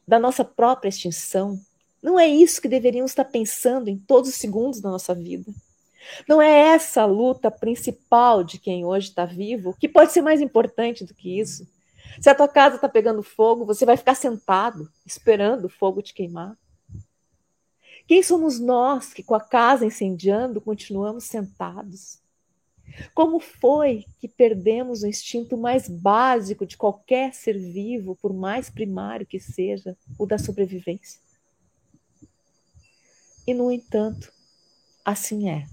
[0.06, 1.60] da nossa própria extinção,
[2.00, 5.52] não é isso que deveríamos estar pensando em todos os segundos da nossa vida.
[6.28, 10.40] Não é essa a luta principal de quem hoje está vivo, que pode ser mais
[10.40, 11.66] importante do que isso.
[12.20, 16.14] Se a tua casa está pegando fogo, você vai ficar sentado, esperando o fogo te
[16.14, 16.56] queimar.
[18.08, 22.18] Quem somos nós que, com a casa incendiando, continuamos sentados?
[23.14, 29.26] Como foi que perdemos o instinto mais básico de qualquer ser vivo, por mais primário
[29.26, 31.20] que seja, o da sobrevivência?
[33.46, 34.32] E, no entanto,
[35.04, 35.66] assim é.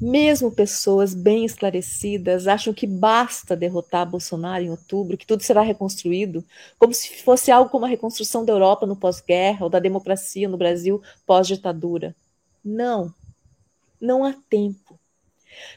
[0.00, 6.44] Mesmo pessoas bem esclarecidas acham que basta derrotar Bolsonaro em outubro, que tudo será reconstruído,
[6.78, 10.56] como se fosse algo como a reconstrução da Europa no pós-guerra ou da democracia no
[10.56, 12.14] Brasil pós-ditadura.
[12.64, 13.12] Não,
[14.00, 14.98] não há tempo.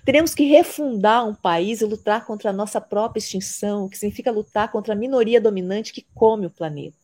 [0.03, 4.31] Teremos que refundar um país e lutar contra a nossa própria extinção, o que significa
[4.31, 6.97] lutar contra a minoria dominante que come o planeta.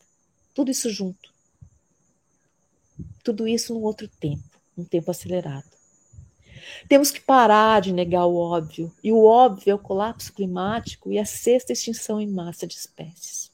[0.52, 1.32] Tudo isso junto.
[3.22, 4.42] Tudo isso num outro tempo,
[4.76, 5.73] um tempo acelerado.
[6.88, 11.18] Temos que parar de negar o óbvio, e o óbvio é o colapso climático e
[11.18, 13.50] a sexta extinção em massa de espécies.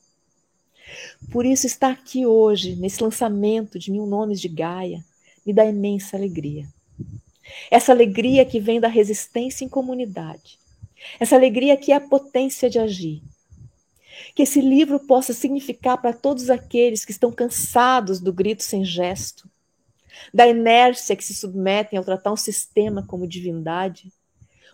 [1.30, 5.04] Por isso, estar aqui hoje, nesse lançamento de Mil Nomes de Gaia,
[5.46, 6.66] me dá imensa alegria.
[7.70, 10.58] Essa alegria que vem da resistência em comunidade.
[11.18, 13.22] Essa alegria que é a potência de agir.
[14.34, 19.48] Que esse livro possa significar para todos aqueles que estão cansados do grito sem gesto,
[20.32, 24.12] da inércia que se submetem ao tratar um sistema como divindade,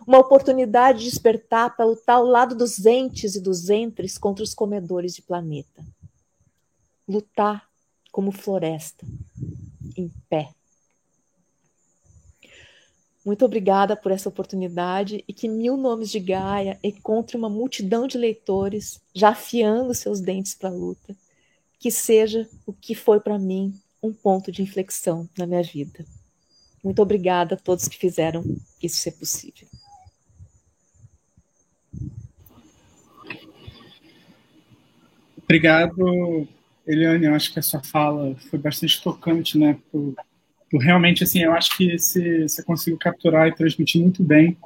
[0.05, 4.53] uma oportunidade de despertar para lutar ao lado dos entes e dos entres contra os
[4.53, 5.83] comedores de planeta.
[7.07, 7.67] Lutar
[8.11, 9.05] como floresta,
[9.95, 10.49] em pé.
[13.27, 18.17] Muito obrigada por essa oportunidade e que Mil Nomes de Gaia encontre uma multidão de
[18.17, 21.13] leitores já afiando seus dentes para a luta.
[21.77, 26.05] Que seja o que foi para mim um ponto de inflexão na minha vida.
[26.83, 28.43] Muito obrigada a todos que fizeram
[28.81, 29.67] isso ser possível.
[35.43, 36.47] Obrigado,
[36.85, 37.25] Eliane.
[37.25, 39.77] Eu acho que a sua fala foi bastante tocante, né?
[39.91, 40.15] Por
[40.73, 44.57] realmente, assim, eu acho que você, você conseguiu capturar e transmitir muito bem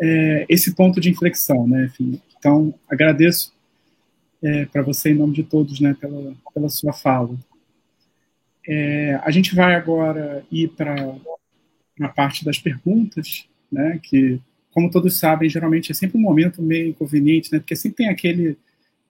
[0.00, 1.84] é, esse ponto de inflexão, né?
[1.84, 3.52] Enfim, então, agradeço
[4.42, 7.36] é, para você, em nome de todos, né, pela, pela sua fala.
[8.70, 10.94] É, a gente vai agora ir para
[12.02, 14.38] a parte das perguntas, né, que,
[14.70, 18.58] como todos sabem, geralmente é sempre um momento meio inconveniente, né, porque sempre tem aquele,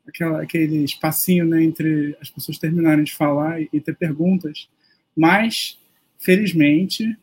[0.07, 4.69] aquela, aquele espacinho né, entre as pessoas terminarem de falar e, e ter perguntas,
[5.17, 5.77] mas,
[6.21, 7.19] felizmente,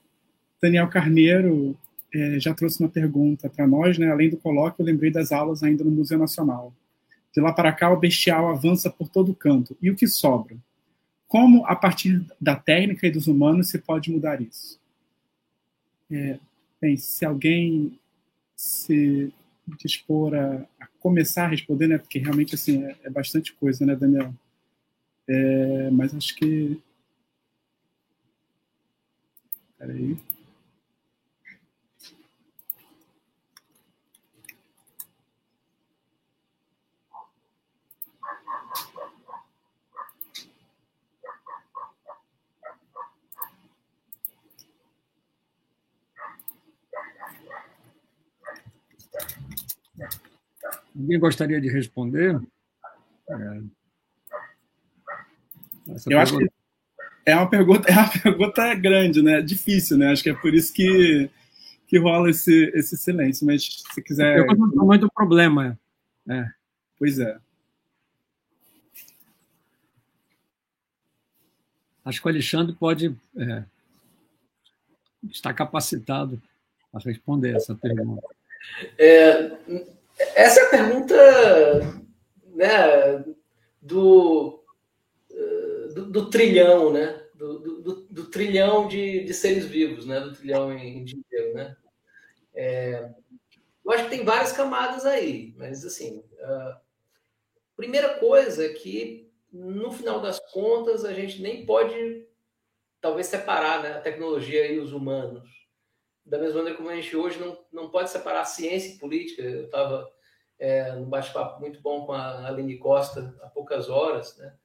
[0.62, 1.78] Daniel Carneiro
[2.14, 4.12] é, já trouxe uma pergunta para nós, né?
[4.12, 6.74] além do colóquio, eu lembrei das aulas ainda no Museu Nacional.
[7.34, 9.78] De lá para cá, o bestial avança por todo canto.
[9.82, 10.58] E o que sobra?
[11.36, 14.80] Como, a partir da técnica e dos humanos, se pode mudar isso?
[16.10, 16.40] É,
[16.80, 18.00] bem, se alguém
[18.56, 19.34] se
[19.78, 21.98] dispor a, a, começar a responder, né?
[21.98, 24.34] Porque realmente assim é, é bastante coisa, né, Daniel?
[25.28, 26.82] É, mas acho que.
[29.78, 30.18] Peraí.
[50.98, 52.40] Alguém gostaria de responder?
[53.30, 53.62] É.
[55.88, 56.22] Eu pergunta...
[56.22, 56.50] acho que
[57.26, 59.42] é uma pergunta, é uma pergunta grande, né?
[59.42, 60.12] Difícil, né?
[60.12, 61.30] Acho que é por isso que,
[61.88, 63.46] que rola esse, esse silêncio.
[63.46, 64.38] Mas se quiser.
[64.38, 65.78] Eu não tamanho do problema.
[66.30, 66.46] É.
[66.98, 67.38] Pois é.
[72.06, 73.64] Acho que o Alexandre pode é,
[75.32, 76.40] estar capacitado
[76.94, 78.22] a responder essa pergunta.
[78.96, 79.58] É,
[80.18, 81.16] essa é a pergunta
[82.54, 83.26] né,
[83.82, 84.64] do,
[85.94, 87.22] do, do trilhão, né?
[87.34, 90.20] Do, do, do, trilhão de, de seres vivos, né?
[90.20, 91.76] Do trilhão em, dinheiro, né?
[92.54, 93.10] É,
[93.86, 96.82] eu acho que tem várias camadas aí, mas assim, a
[97.76, 102.26] primeira coisa é que no final das contas a gente nem pode
[103.02, 105.65] talvez separar né, a tecnologia e os humanos
[106.26, 109.42] da mesma maneira como a gente hoje não, não pode separar ciência e política.
[109.44, 110.12] Eu estava
[110.58, 114.56] é, num bate-papo muito bom com a Aline Costa há poucas horas, né?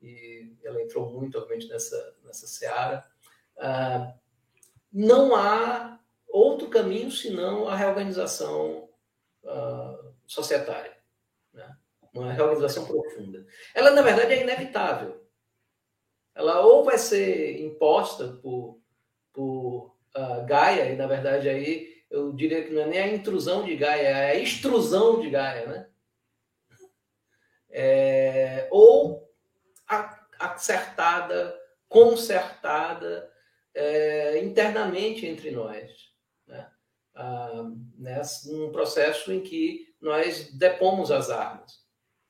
[0.00, 3.06] e ela entrou muito, obviamente, nessa, nessa seara.
[3.58, 4.14] Ah,
[4.92, 8.88] não há outro caminho senão a reorganização
[9.44, 10.96] ah, societária,
[11.52, 11.76] né?
[12.14, 13.46] uma reorganização profunda.
[13.74, 15.20] Ela, na verdade, é inevitável.
[16.34, 18.80] Ela ou vai ser imposta por,
[19.32, 23.64] por uh, Gaia, e na verdade aí eu diria que não é nem a intrusão
[23.64, 25.86] de Gaia, é a extrusão de Gaia, né?
[27.72, 29.30] É, ou
[30.38, 31.56] acertada,
[31.88, 33.30] consertada
[33.72, 35.88] é, internamente entre nós,
[36.46, 36.68] né?
[37.14, 37.70] Ah,
[38.46, 41.80] num processo em que nós depomos as armas.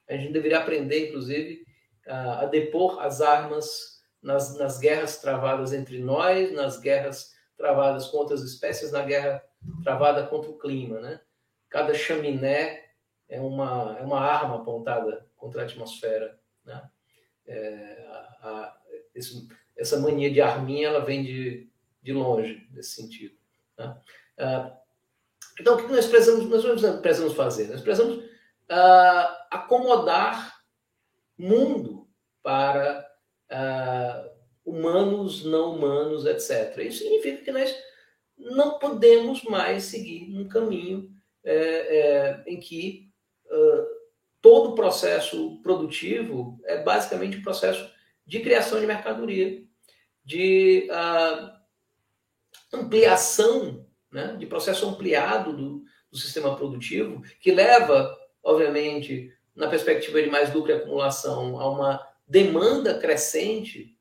[0.09, 1.64] A gente deveria aprender, inclusive,
[2.07, 8.17] a, a depor as armas nas, nas guerras travadas entre nós, nas guerras travadas com
[8.17, 9.45] outras espécies na guerra
[9.85, 11.21] travada contra o clima, né?
[11.69, 12.87] Cada chaminé
[13.29, 16.91] é uma, é uma arma apontada contra a atmosfera, né?
[17.47, 18.81] É, a, a,
[19.15, 19.47] esse,
[19.77, 21.71] essa mania de arminha, ela vem de,
[22.03, 23.37] de longe, nesse sentido.
[23.77, 23.97] Né?
[24.39, 24.79] Ah,
[25.61, 27.69] então, o que nós precisamos, nós precisamos fazer?
[27.69, 28.25] Nós precisamos
[28.71, 30.63] ah, acomodar
[31.37, 32.09] mundo
[32.43, 33.07] para
[33.51, 34.30] ah,
[34.71, 36.79] humanos, não humanos, etc.
[36.85, 37.75] Isso significa que nós
[38.39, 41.11] não podemos mais seguir um caminho
[41.45, 43.11] é, é, em que
[43.47, 43.87] uh,
[44.41, 47.91] todo o processo produtivo é basicamente um processo
[48.27, 49.62] de criação de mercadoria,
[50.25, 51.51] de uh,
[52.73, 60.31] ampliação, né, de processo ampliado do, do sistema produtivo, que leva, obviamente, na perspectiva de
[60.31, 63.99] mais lucro e acumulação, a uma demanda crescente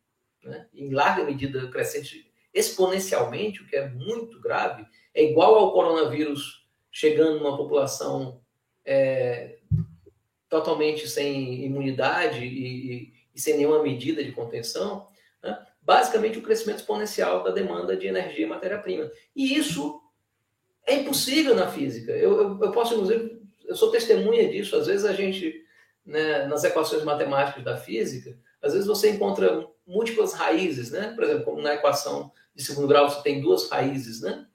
[0.50, 6.68] né, em larga medida crescente exponencialmente, o que é muito grave, é igual ao coronavírus
[6.91, 8.41] chegando numa população
[8.84, 9.58] é,
[10.50, 15.08] totalmente sem imunidade e, e, sem nenhuma medida de contenção,
[15.41, 15.66] né?
[15.82, 19.12] basicamente o crescimento exponencial da demanda de energia e matéria-prima.
[19.36, 20.02] E isso
[20.86, 22.12] é impossível na física.
[22.12, 24.76] Eu, eu, eu, posso, inclusive, eu sou testemunha disso.
[24.76, 25.64] Às vezes a gente,
[26.06, 31.14] né, nas equações matemáticas da física, às vezes você encontra múltiplas raízes, né?
[31.16, 34.45] Por exemplo, como na equação de segundo grau você tem duas raízes, né?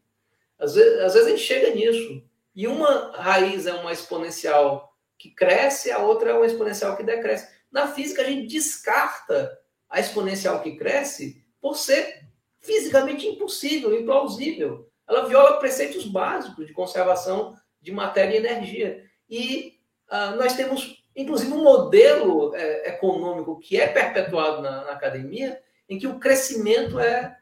[0.59, 2.23] Às vezes, às vezes a gente chega nisso.
[2.55, 7.53] E uma raiz é uma exponencial que cresce, a outra é uma exponencial que decresce.
[7.71, 12.29] Na física, a gente descarta a exponencial que cresce por ser
[12.61, 14.89] fisicamente impossível, implausível.
[15.09, 19.05] Ela viola preceitos básicos de conservação de matéria e energia.
[19.29, 19.79] E
[20.11, 25.99] uh, nós temos, inclusive, um modelo é, econômico que é perpetuado na, na, academia, em
[25.99, 27.39] que o crescimento é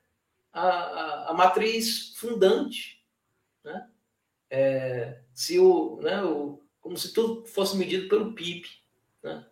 [0.53, 3.03] a, a, a matriz fundante.
[3.64, 3.89] Né?
[4.51, 8.66] É, se o, né, o, como se tudo fosse medido pelo PIB.
[9.23, 9.47] Né?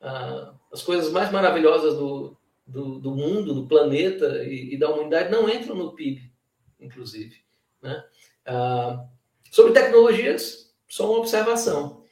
[0.00, 5.30] Ah, as coisas mais maravilhosas do, do, do mundo, do planeta e, e, da humanidade
[5.30, 6.32] não entram no PIB,
[6.80, 7.42] inclusive.
[7.82, 8.04] Né?
[8.46, 9.04] Ah,
[9.50, 12.05] sobre tecnologias, só uma observação.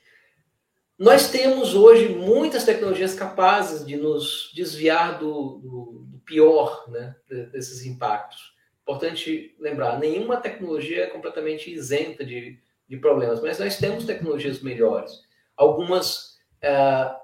[0.99, 7.15] Nós temos hoje muitas tecnologias capazes de nos desviar do, do, pior né,
[7.53, 8.55] desses impactos.
[8.83, 15.13] Importante lembrar, nenhuma tecnologia é completamente isenta de, de problemas, mas nós temos tecnologias melhores.
[15.57, 17.15] Algumas é,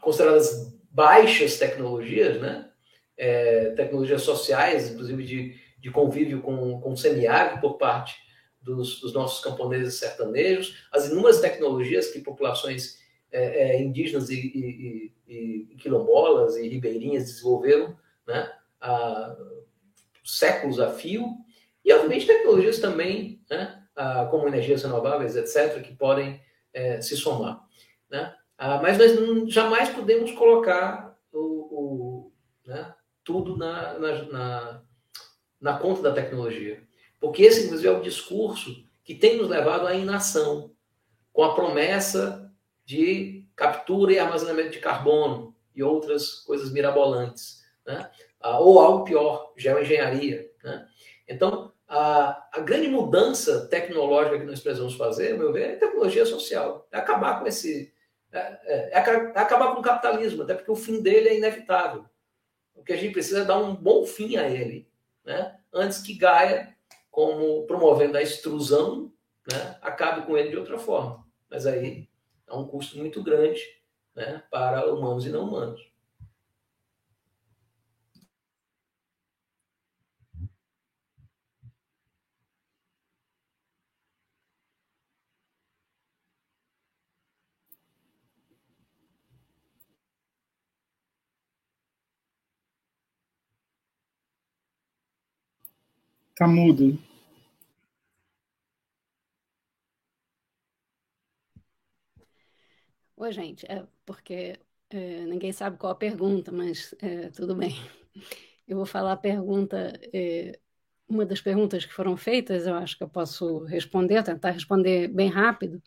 [0.00, 2.66] consideradas baixas tecnologias, né?
[3.16, 8.18] É, tecnologias sociais, inclusive de, de convívio com, com o semiárido por parte
[8.60, 12.98] dos, dos, nossos camponeses sertanejos, as inúmeras tecnologias que populações
[13.32, 17.96] é, é, indígenas e, e, e, quilombolas e ribeirinhas desenvolveram
[18.26, 19.36] né, há
[20.24, 21.26] séculos a fio,
[21.84, 23.82] e obviamente tecnologias também, né,
[24.30, 26.40] como energias renováveis, etc., que podem
[26.72, 27.64] é, se somar.
[28.10, 28.34] Né?
[28.56, 32.32] Ah, mas nós jamais podemos colocar o, o
[32.66, 32.94] né,
[33.24, 34.82] tudo na, na, na,
[35.60, 36.82] na, conta da tecnologia.
[37.20, 40.72] Porque esse, inclusive, é o discurso que tem nos levado à inação,
[41.32, 42.50] com a promessa
[42.84, 47.62] de captura e armazenamento de carbono e outras coisas mirabolantes.
[47.86, 48.10] Né?
[48.40, 50.50] Ah, ou algo pior, geoengenharia.
[50.64, 50.88] Né?
[51.28, 56.88] Então, a, a, grande mudança tecnológica que nós precisamos fazer, meu ver, é tecnologia social.
[56.90, 57.92] É acabar com esse
[58.32, 58.98] é, é, é,
[59.34, 62.04] acabar com o capitalismo, até porque o fim dele é inevitável.
[62.74, 64.88] O que a gente precisa é dar um bom fim a ele,
[65.24, 65.58] né?
[65.72, 66.74] antes que Gaia,
[67.10, 69.12] como promovendo a extrusão,
[69.50, 69.78] né?
[69.82, 71.26] acabe com ele de outra forma.
[71.50, 72.08] Mas aí
[72.46, 73.60] é um custo muito grande
[74.14, 74.42] né?
[74.50, 75.89] para humanos e não humanos.
[96.40, 96.96] Tá mudo.
[103.16, 103.66] Oi, gente.
[103.70, 104.58] É porque
[104.90, 107.74] é, ninguém sabe qual a pergunta, mas é, tudo bem.
[108.68, 110.58] Eu vou falar a pergunta, é,
[111.08, 115.28] uma das perguntas que foram feitas, eu acho que eu posso responder, tentar responder bem
[115.28, 115.82] rápido.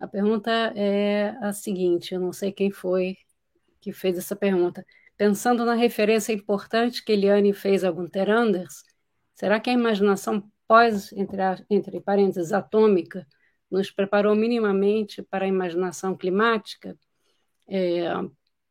[0.00, 3.16] A pergunta é a seguinte: eu não sei quem foi
[3.80, 4.86] que fez essa pergunta.
[5.16, 8.84] Pensando na referência importante que Eliane fez a Gunther Anders,
[9.34, 13.26] Será que a imaginação pós, entre, entre parênteses, atômica,
[13.70, 16.96] nos preparou minimamente para a imaginação climática?
[17.68, 18.04] É,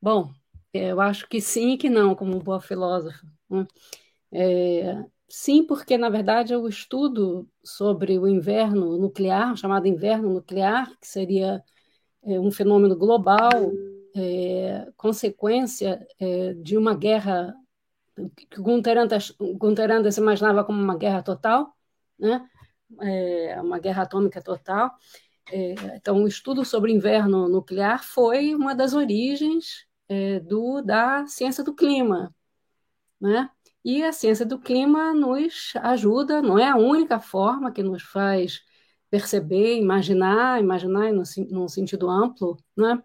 [0.01, 0.31] bom,
[0.73, 3.25] eu acho que sim e que não, como boa filósofa.
[3.49, 3.67] Né?
[4.31, 11.07] É, sim, porque, na verdade, o estudo sobre o inverno nuclear, chamado inverno nuclear, que
[11.07, 11.63] seria
[12.23, 13.51] é, um fenômeno global,
[14.15, 17.53] é, consequência é, de uma guerra
[18.15, 21.75] que Gunther Anders, Gunther Anders imaginava como uma guerra total,
[22.19, 22.47] né?
[23.01, 24.91] É, uma guerra atômica total.
[25.51, 31.63] É, então, o estudo sobre inverno nuclear foi uma das origens é, do, da ciência
[31.63, 32.33] do clima.
[33.19, 33.49] Né?
[33.83, 38.61] E a ciência do clima nos ajuda, não é a única forma que nos faz
[39.09, 43.01] perceber, imaginar, imaginar no, num sentido amplo, né?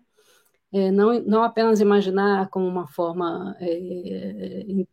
[0.72, 4.86] É, não, não apenas imaginar como uma forma, é,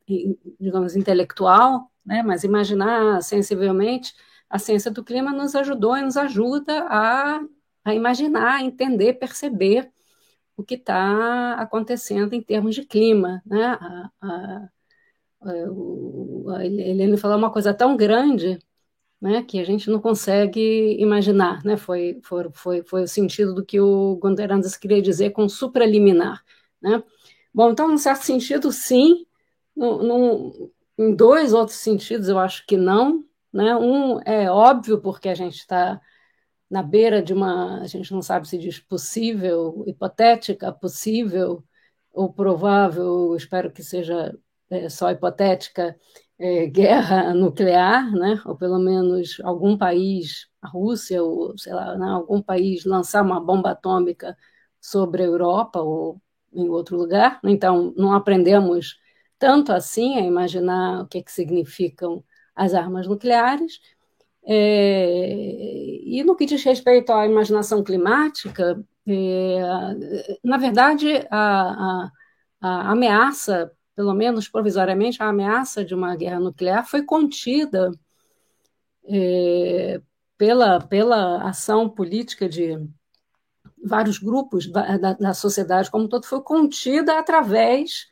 [0.60, 4.14] digamos, intelectual, né, mas imaginar sensivelmente,
[4.50, 7.42] a ciência do clima nos ajudou e nos ajuda a,
[7.84, 9.92] a imaginar, a entender, perceber
[10.56, 13.42] o que está acontecendo em termos de clima.
[13.46, 13.64] Né?
[13.66, 14.70] A, a,
[15.42, 18.60] a, ele falou uma coisa tão grande
[19.24, 21.78] né, que a gente não consegue imaginar, né?
[21.78, 26.44] Foi, foi, foi, foi o sentido do que o Gonderandas queria dizer com supraliminar,
[26.82, 27.02] né?
[27.54, 29.26] Bom, então, num certo sentido, sim,
[29.74, 33.74] no, no, em dois outros sentidos, eu acho que não, né?
[33.78, 36.02] Um é óbvio, porque a gente está
[36.70, 41.64] na beira de uma, a gente não sabe se diz possível, hipotética, possível
[42.12, 44.38] ou provável, espero que seja
[44.70, 45.98] é, só hipotética,
[46.44, 48.42] é, guerra nuclear, né?
[48.46, 52.06] ou pelo menos algum país, a Rússia, ou sei lá, né?
[52.08, 54.38] algum país lançar uma bomba atômica
[54.82, 56.22] sobre a Europa ou
[56.54, 57.40] em outro lugar.
[57.46, 59.00] Então, não aprendemos
[59.40, 62.22] tanto assim a imaginar o que, que significam
[62.54, 63.80] as armas nucleares.
[64.46, 65.34] É,
[66.04, 69.62] e no que diz respeito à imaginação climática, é,
[70.44, 72.12] na verdade, a, a,
[72.62, 77.92] a, ameaça, pelo menos provisoriamente, a ameaça de uma guerra nuclear foi contida
[79.06, 80.02] é,
[80.38, 82.78] pela, pela ação política de
[83.84, 88.08] vários grupos da, da, da sociedade como um todo, foi contida através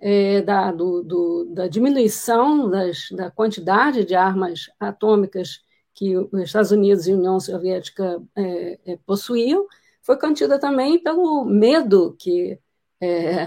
[0.00, 5.60] é, da, do, do, da diminuição das, da quantidade de armas atômicas
[5.94, 9.66] que os Estados Unidos e a União Soviética é, é, possuíam,
[10.02, 12.58] foi contida também pelo medo que
[13.00, 13.46] é,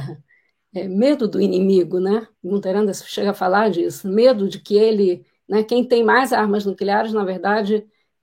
[0.76, 2.28] é, medo do inimigo, né?
[2.44, 7.14] Guteranda chega a falar disso, medo de que ele, né, quem tem mais armas nucleares,
[7.14, 7.76] na verdade,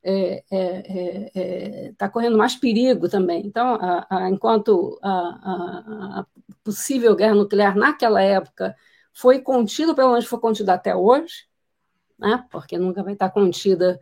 [0.02, 3.46] está é, é, é, correndo mais perigo também.
[3.46, 6.26] Então, a, a, enquanto a, a,
[6.62, 8.76] possível guerra nuclear naquela época
[9.14, 11.46] foi contida, pelo menos foi contida até hoje,
[12.18, 13.98] né, porque nunca vai estar contida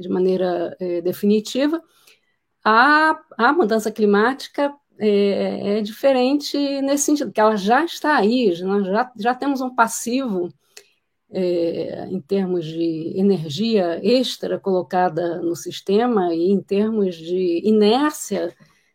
[0.00, 1.82] de maneira definitiva,
[2.62, 4.74] a, a mudança climática
[5.04, 9.74] é, é, diferente nesse sentido, que ela já está aí, nós já, já temos um
[9.74, 10.48] passivo
[11.28, 18.54] é, em termos de energia extra colocada no sistema e em termos de inércia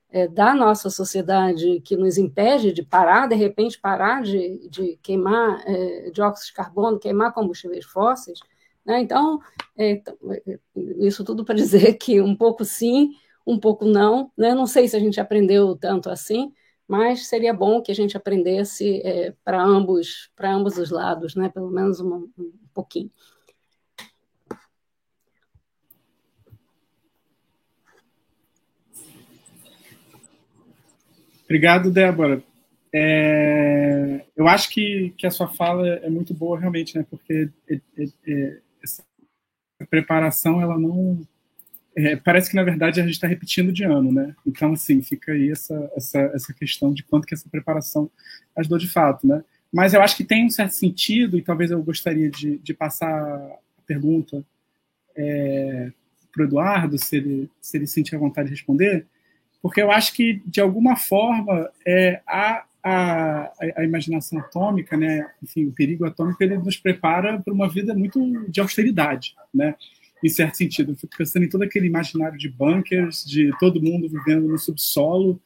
[0.09, 5.61] é, da nossa sociedade que nos impede de parar, de repente parar de, de queimar
[5.65, 8.39] é, dióxido de carbono, queimar combustíveis fósseis.
[8.85, 9.01] Né?
[9.01, 9.41] Então,
[9.77, 10.59] é, é,
[10.99, 13.11] isso tudo para dizer que um pouco sim,
[13.47, 14.29] um pouco não.
[14.37, 14.53] Né?
[14.53, 16.53] Não sei se a gente aprendeu tanto assim,
[16.85, 21.49] mas seria bom que a gente aprendesse é, para ambos, para ambos os lados, né?
[21.49, 22.29] Pelo menos um,
[22.73, 23.09] pouquinho.
[31.45, 32.43] Obrigado, Débora.
[32.93, 37.05] É, eu acho que, que a sua fala é muito boa, realmente, né?
[37.09, 39.03] Porque é, é, é essa
[39.89, 41.25] preparação, ela não
[41.97, 44.35] é, parece que na verdade a gente está repetindo de ano, né?
[44.45, 48.09] Então assim fica aí essa, essa, essa questão de quanto que essa preparação
[48.55, 49.43] ajudou de fato, né?
[49.73, 53.09] Mas eu acho que tem um certo sentido e talvez eu gostaria de, de passar
[53.09, 54.45] a pergunta
[55.15, 55.91] é,
[56.31, 59.07] para o Eduardo, se ele, se ele sentir a vontade de responder,
[59.59, 65.27] porque eu acho que de alguma forma é, a, a, a imaginação atômica, né?
[65.41, 69.73] Enfim, o perigo atômico ele nos prepara para uma vida muito de austeridade, né?
[70.23, 70.91] Em certo sentido.
[70.91, 75.39] Eu fico pensando em todo aquele imaginário de bunkers, de todo mundo vivendo no subsolo,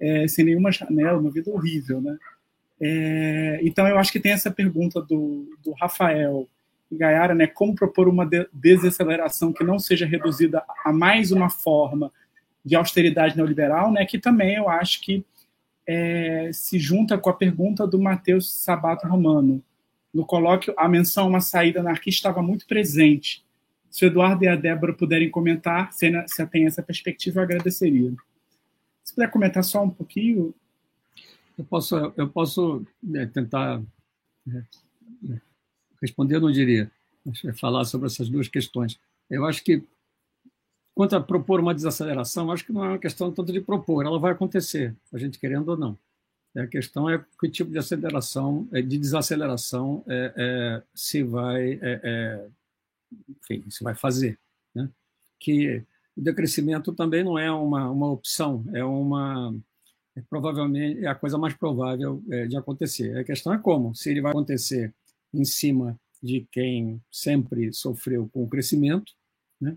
[0.00, 2.16] é, sem nenhuma janela, uma vida horrível, né?
[2.80, 6.48] É, então, eu acho que tem essa pergunta do, do Rafael
[6.90, 7.46] Gaiara, né?
[7.46, 12.12] Como propor uma desaceleração que não seja reduzida a mais uma forma
[12.64, 14.04] de austeridade neoliberal, né?
[14.04, 15.24] Que também eu acho que
[15.86, 19.62] é, se junta com a pergunta do Matheus Sabato Romano.
[20.12, 23.44] No colóquio, a menção a uma saída anarquista estava muito presente
[23.92, 28.10] se o Eduardo e a Débora puderem comentar, se, se tem essa perspectiva, eu agradeceria.
[29.04, 30.54] Se puder comentar só um pouquinho.
[31.58, 33.82] Eu posso, eu posso né, tentar
[34.46, 34.64] né,
[36.00, 36.90] responder, eu não diria,
[37.22, 38.98] mas falar sobre essas duas questões.
[39.28, 39.84] Eu acho que,
[40.94, 44.18] quanto a propor uma desaceleração, acho que não é uma questão tanto de propor, ela
[44.18, 45.98] vai acontecer, a gente querendo ou não.
[46.56, 52.46] A questão é que tipo de aceleração, de desaceleração é, é, se vai é, é
[53.28, 54.38] enfim, se vai fazer.
[54.74, 54.88] Né?
[55.38, 55.84] Que
[56.16, 59.54] o decrescimento também não é uma, uma opção, é uma
[60.14, 63.16] é provavelmente é a coisa mais provável é, de acontecer.
[63.16, 64.92] A questão é como, se ele vai acontecer
[65.32, 69.12] em cima de quem sempre sofreu com o crescimento,
[69.60, 69.76] né?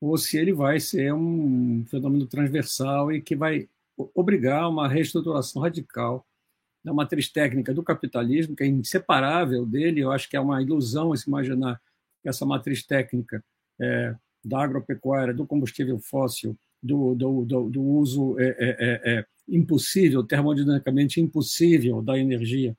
[0.00, 3.68] ou se ele vai ser um fenômeno transversal e que vai
[4.14, 6.26] obrigar uma reestruturação radical
[6.84, 10.00] da matriz técnica do capitalismo, que é inseparável dele.
[10.00, 11.80] Eu acho que é uma ilusão se imaginar
[12.28, 13.42] essa matriz técnica
[13.80, 19.26] é, da agropecuária, do combustível fóssil, do, do, do, do uso é, é, é, é
[19.48, 22.76] impossível, termodinamicamente impossível da energia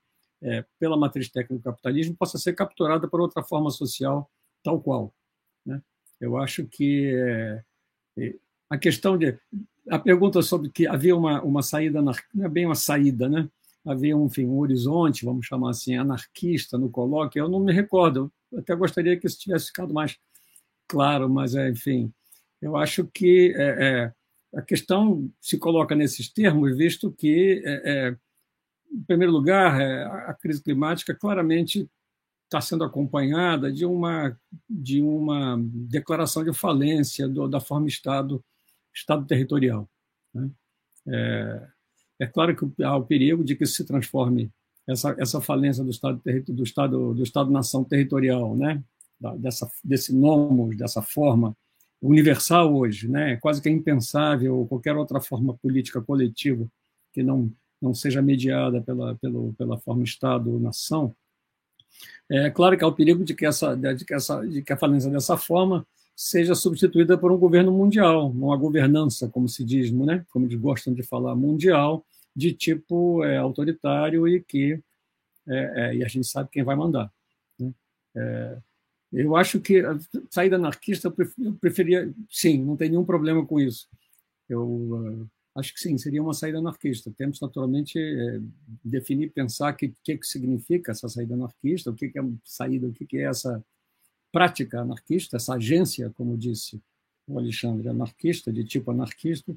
[0.80, 4.30] pela matriz técnica do capitalismo, possa ser capturada por outra forma social
[4.64, 5.12] tal qual.
[5.66, 5.82] Né?
[6.22, 7.12] Eu acho que
[8.70, 9.36] a questão de
[9.90, 12.14] a pergunta sobre que havia uma, uma saída não
[12.44, 13.50] é bem uma saída, né?
[13.86, 17.40] Havia um, enfim, um horizonte, vamos chamar assim, anarquista no colóquio.
[17.40, 20.18] Eu não me recordo até gostaria que isso tivesse ficado mais
[20.88, 22.14] claro, mas, é, enfim,
[22.62, 24.14] eu acho que é, é,
[24.58, 28.18] a questão se coloca nesses termos, visto que, é, é
[28.92, 29.80] em primeiro lugar,
[30.30, 31.90] a crise climática claramente
[32.46, 38.44] está sendo acompanhada de uma, de uma declaração de falência do, da forma Estado,
[38.94, 39.90] Estado territorial.
[40.34, 40.50] Né?
[41.10, 41.68] É,
[42.22, 44.52] é claro que há o perigo de que isso se transforme
[44.88, 48.82] essa, essa falência do Estado do Estado do Estado nação territorial, né?
[49.40, 51.56] dessa desse nomos, dessa forma
[52.02, 53.36] universal hoje, né?
[53.38, 56.68] Quase que é impensável qualquer outra forma política coletiva
[57.14, 57.52] que não
[57.82, 61.14] não seja mediada pela pela, pela forma Estado nação.
[62.30, 64.78] É claro que há o perigo de que essa de que essa de que a
[64.78, 65.86] falência dessa forma
[66.16, 70.26] seja substituída por um governo mundial, uma governança, como se diz, né?
[70.32, 72.04] Como eles gostam de falar, mundial,
[72.38, 74.80] de tipo é, autoritário e que
[75.48, 77.12] é, é, e a gente sabe quem vai mandar.
[77.60, 77.74] Né?
[78.16, 78.58] É,
[79.12, 79.82] eu acho que
[80.30, 83.88] saída anarquista eu preferia, sim, não tem nenhum problema com isso.
[84.48, 87.12] Eu uh, acho que sim, seria uma saída anarquista.
[87.18, 88.40] Temos naturalmente é,
[88.84, 92.88] definir, pensar o que, que, que significa essa saída anarquista, o que, que é saída,
[92.88, 93.64] o que, que é essa
[94.32, 96.80] prática anarquista, essa agência, como disse
[97.28, 99.56] o Alexandre, anarquista, de tipo anarquista,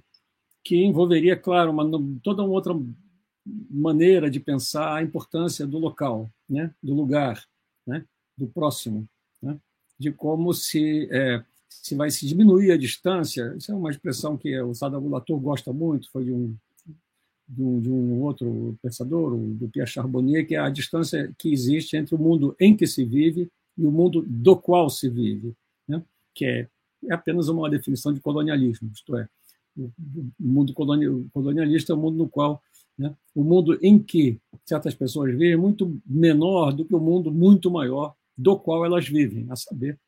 [0.64, 1.84] que envolveria, claro, uma,
[2.22, 2.74] toda uma outra
[3.70, 7.44] maneira de pensar a importância do local, né, do lugar,
[7.86, 8.04] né,
[8.36, 9.08] do próximo,
[9.42, 9.58] né,
[9.98, 13.54] de como se é, se vai se diminuir a distância.
[13.56, 16.54] Isso é uma expressão que o Sadako Latour gosta muito, foi de um,
[17.48, 21.96] de um, de um outro pensador, do Pierre Charbonnier, que é a distância que existe
[21.96, 25.54] entre o mundo em que se vive e o mundo do qual se vive,
[25.88, 26.02] né,
[26.34, 26.68] que é,
[27.08, 29.28] é apenas uma definição de colonialismo, isto é,
[29.76, 29.90] o
[30.38, 32.62] mundo colonialista é mundo no qual
[33.00, 37.32] né, o mundo em que certas pessoas vivem é muito menor do que o mundo
[37.32, 39.98] muito maior do qual elas vivem, a saber,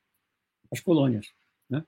[0.70, 1.26] as colônias,
[1.70, 1.82] né,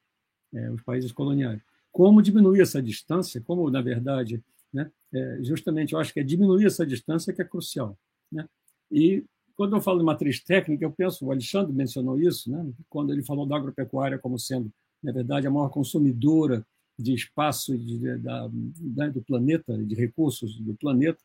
[0.54, 1.60] é, os países coloniais.
[1.92, 3.40] Como diminuir essa distância?
[3.42, 4.42] Como, na verdade,
[4.72, 7.98] né, é, justamente eu acho que é diminuir essa distância que é crucial.
[8.32, 8.48] Né?
[8.90, 9.24] E
[9.54, 13.22] quando eu falo de matriz técnica, eu penso, o Alexandre mencionou isso, né, quando ele
[13.22, 14.72] falou da agropecuária como sendo,
[15.02, 16.66] na verdade, a maior consumidora
[16.98, 18.48] de espaço de, da,
[18.80, 21.20] né, do planeta, de recursos do planeta,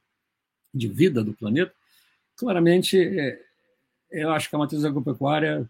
[0.74, 1.74] de vida do planeta,
[2.36, 3.40] claramente é,
[4.12, 5.70] eu acho que a matriz agropecuária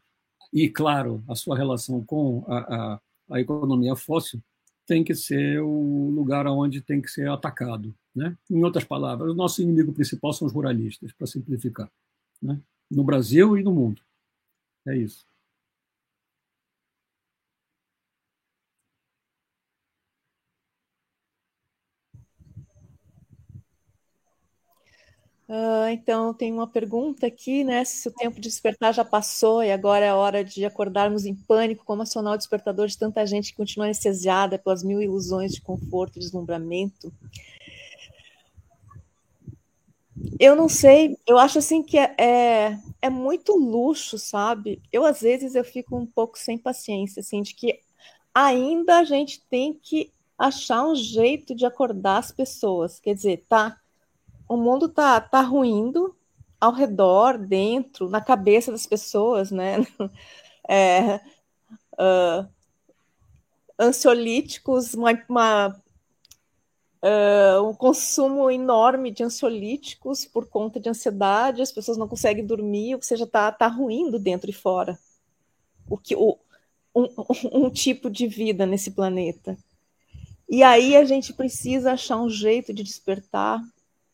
[0.52, 3.02] e, claro, a sua relação com a, a,
[3.32, 4.42] a economia fóssil
[4.86, 7.94] tem que ser o lugar onde tem que ser atacado.
[8.16, 8.36] Né?
[8.50, 11.92] Em outras palavras, o nosso inimigo principal são os ruralistas, para simplificar,
[12.42, 12.60] né?
[12.90, 14.02] no Brasil e no mundo.
[14.88, 15.29] É isso.
[25.50, 27.84] Uh, então, tem uma pergunta aqui, né?
[27.84, 31.84] Se o tempo de despertar já passou e agora é hora de acordarmos em pânico,
[31.84, 36.18] como acionar o despertador de tanta gente que continua anestesiada pelas mil ilusões de conforto
[36.18, 37.12] e deslumbramento.
[40.40, 44.80] Eu não sei, eu acho assim que é, é, é, muito luxo, sabe?
[44.92, 47.80] Eu, às vezes, eu fico um pouco sem paciência, assim, de que
[48.32, 53.00] ainda a gente tem que achar um jeito de acordar as pessoas.
[53.00, 53.76] Quer dizer, tá,
[54.50, 56.16] o mundo tá, tá ruindo
[56.60, 59.78] ao redor, dentro, na cabeça das pessoas, né?
[60.72, 61.16] É,
[61.96, 62.48] uh,
[63.80, 65.82] ansiolíticos, uma, uma
[67.04, 72.94] uh, um consumo enorme de ansiolíticos por conta de ansiedade, as pessoas não conseguem dormir,
[72.94, 75.00] ou seja, tá, tá ruindo dentro e fora.
[75.90, 76.38] O que, o,
[76.96, 77.08] um,
[77.66, 79.58] um tipo de vida nesse planeta.
[80.48, 83.60] E aí a gente precisa achar um jeito de despertar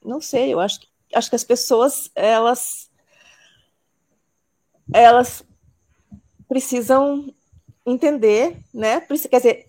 [0.06, 2.90] não sei, eu acho que, acho que as pessoas, elas,
[4.94, 5.44] elas
[6.48, 7.34] precisam
[7.86, 9.02] entender, né?
[9.02, 9.68] Quer dizer,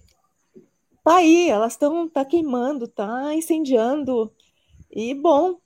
[1.04, 4.32] tá aí, elas estão tá queimando, tá incendiando,
[4.90, 5.58] e bom,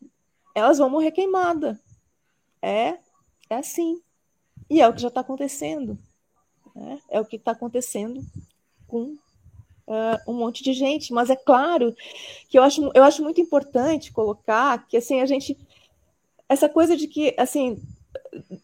[0.55, 1.81] elas vão morrer queimada.
[2.61, 2.99] É,
[3.49, 4.03] é assim.
[4.69, 5.99] E é o que já está acontecendo.
[6.75, 7.01] Né?
[7.09, 8.21] É o que está acontecendo
[8.87, 9.17] com
[9.91, 11.95] uh, um monte de gente, mas é claro
[12.49, 15.59] que eu acho, eu acho muito importante colocar que assim a gente
[16.49, 17.83] essa coisa de que assim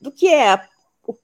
[0.00, 0.68] do que é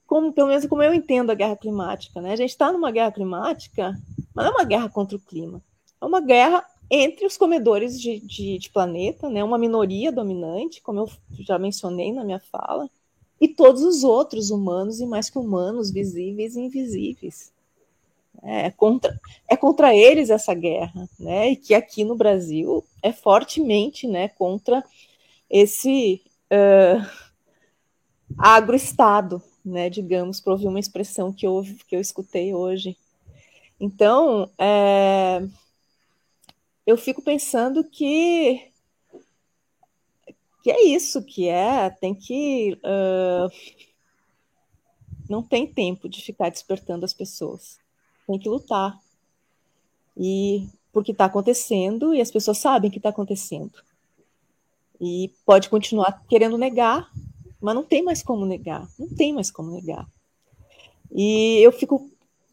[0.06, 2.32] como pelo menos como eu entendo a guerra climática, né?
[2.32, 3.92] A gente está numa guerra climática,
[4.34, 5.62] mas não é uma guerra contra o clima,
[6.00, 9.42] é uma guerra entre os comedores de, de, de planeta, né?
[9.42, 11.10] Uma minoria dominante, como eu
[11.40, 12.88] já mencionei na minha fala,
[13.40, 17.52] e todos os outros humanos e mais que humanos, visíveis e invisíveis.
[18.44, 21.50] É contra, é contra eles essa guerra, né?
[21.50, 24.84] E que aqui no Brasil é fortemente, né, contra
[25.48, 26.20] esse
[26.52, 27.06] uh,
[28.36, 29.88] agroestado, né?
[29.88, 32.96] Digamos, para ouvir uma expressão que eu, que eu escutei hoje.
[33.78, 35.42] Então, é,
[36.86, 38.68] eu fico pensando que
[40.62, 43.50] que é isso, que é tem que uh,
[45.28, 47.81] não tem tempo de ficar despertando as pessoas
[48.32, 48.98] tem que lutar.
[50.16, 53.72] E porque está acontecendo e as pessoas sabem que está acontecendo.
[55.00, 57.10] E pode continuar querendo negar,
[57.60, 60.06] mas não tem mais como negar, não tem mais como negar.
[61.10, 62.10] E eu fico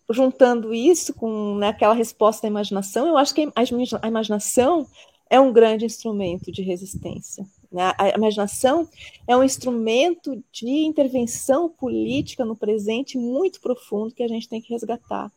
[0.09, 4.87] juntando isso com né, aquela resposta da imaginação, eu acho que a imaginação
[5.29, 7.45] é um grande instrumento de resistência.
[7.71, 7.93] Né?
[7.97, 8.89] A imaginação
[9.27, 14.73] é um instrumento de intervenção política no presente muito profundo que a gente tem que
[14.73, 15.31] resgatar.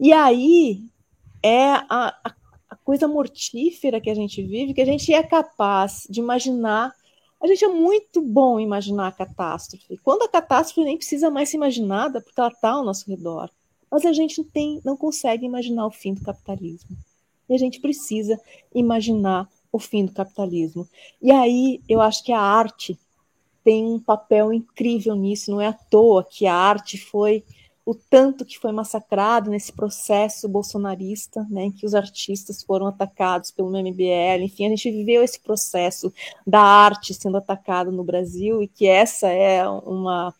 [0.00, 0.82] E aí
[1.42, 2.16] é a,
[2.70, 6.94] a coisa mortífera que a gente vive, que a gente é capaz de imaginar.
[7.38, 9.98] A gente é muito bom em imaginar a catástrofe.
[9.98, 13.50] Quando a catástrofe nem precisa mais ser imaginada, porque ela está ao nosso redor.
[13.90, 16.96] Mas a gente tem, não consegue imaginar o fim do capitalismo.
[17.46, 18.40] E a gente precisa
[18.74, 20.88] imaginar o fim do capitalismo.
[21.20, 22.98] E aí eu acho que a arte
[23.62, 27.44] tem um papel incrível nisso, não é à toa que a arte foi
[27.90, 33.50] o tanto que foi massacrado nesse processo bolsonarista, né, em que os artistas foram atacados
[33.50, 36.12] pelo MBL, enfim, a gente viveu esse processo
[36.46, 40.32] da arte sendo atacada no Brasil e que essa é uma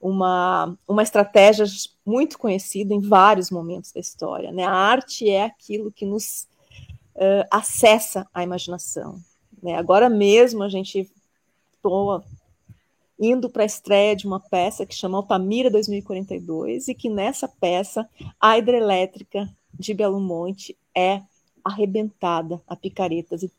[0.00, 1.66] uma, uma estratégia
[2.04, 4.50] muito conhecida em vários momentos da história.
[4.52, 4.62] Né?
[4.62, 6.46] A arte é aquilo que nos
[7.14, 9.18] uh, acessa a imaginação.
[9.62, 9.74] Né?
[9.76, 11.10] Agora mesmo a gente
[13.18, 18.08] indo para a estreia de uma peça que chama Altamira 2042 e que nessa peça
[18.40, 21.22] a hidrelétrica de Belo Monte é
[21.64, 23.50] arrebentada a picaretas e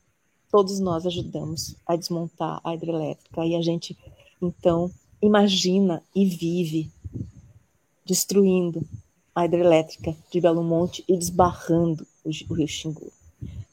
[0.52, 3.98] todos nós ajudamos a desmontar a hidrelétrica e a gente
[4.41, 4.91] então
[5.22, 6.91] imagina e vive
[8.06, 8.86] destruindo
[9.34, 13.11] a hidrelétrica de Belo Monte e desbarrando o, rio Xingu.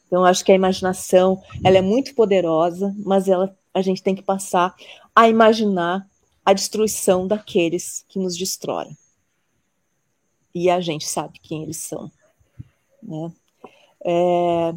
[0.07, 4.21] Então, acho que a imaginação ela é muito poderosa, mas ela, a gente tem que
[4.21, 4.75] passar
[5.15, 6.07] a imaginar
[6.45, 8.97] a destruição daqueles que nos destroem.
[10.53, 12.11] E a gente sabe quem eles são.
[13.01, 13.33] Né?
[14.05, 14.73] É,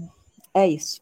[0.55, 1.01] é isso.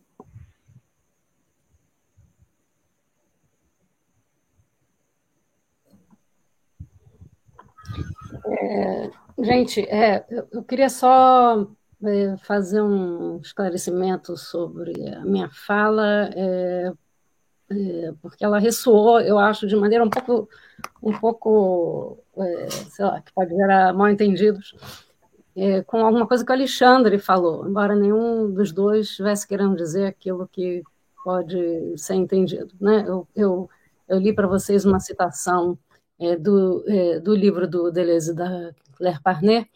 [8.46, 11.66] É, gente, é, eu queria só
[12.04, 16.92] é, fazer um esclarecimento sobre a minha fala, é,
[18.20, 20.48] porque ela ressoou, eu acho, de maneira um pouco,
[21.02, 24.74] um pouco é, sei lá, que pode gerar mal entendidos,
[25.56, 30.06] é, com alguma coisa que o Alexandre falou, embora nenhum dos dois estivesse querendo dizer
[30.06, 30.82] aquilo que
[31.24, 32.74] pode ser entendido.
[32.80, 33.04] Né?
[33.06, 33.70] Eu, eu,
[34.08, 35.78] eu li para vocês uma citação
[36.18, 39.70] é, do, é, do livro do Deleuze da Claire Parnet,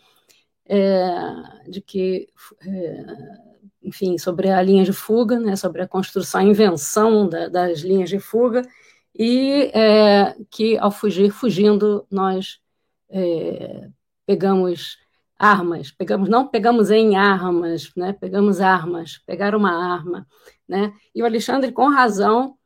[0.67, 2.29] é, de que,
[2.67, 3.48] é,
[3.83, 8.11] enfim, sobre a linha de fuga, né, sobre a construção, a invenção da, das linhas
[8.11, 8.63] de fuga,
[9.15, 12.61] e é, que ao fugir, fugindo, nós
[13.11, 13.89] é,
[14.27, 14.99] pegamos
[15.39, 20.27] armas, pegamos, não pegamos em armas, né, pegamos armas, pegar uma arma,
[20.69, 22.57] né, e o Alexandre, com razão,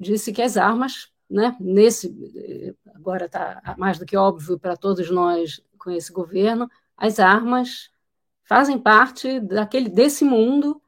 [0.00, 1.56] disse que as armas né?
[1.60, 7.90] Nesse agora está mais do que óbvio para todos nós com esse governo, as armas
[8.44, 10.80] fazem parte daquele desse mundo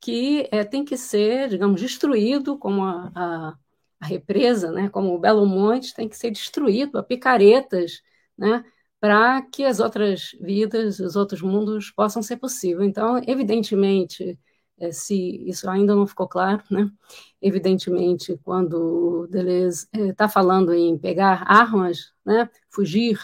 [0.00, 3.58] que é, tem que ser, digamos, destruído, como a, a,
[4.00, 4.88] a, represa, né?
[4.90, 8.02] Como o Belo Monte tem que ser destruído a picaretas,
[8.36, 8.64] né?
[9.00, 12.88] Para que as outras vidas, os outros mundos possam ser possíveis.
[12.88, 14.38] Então, evidentemente,
[14.78, 15.14] é, se
[15.48, 16.90] isso ainda não ficou claro, né?
[17.40, 22.50] Evidentemente, quando Deleuze está é, falando em pegar armas, né?
[22.70, 23.18] Fugir,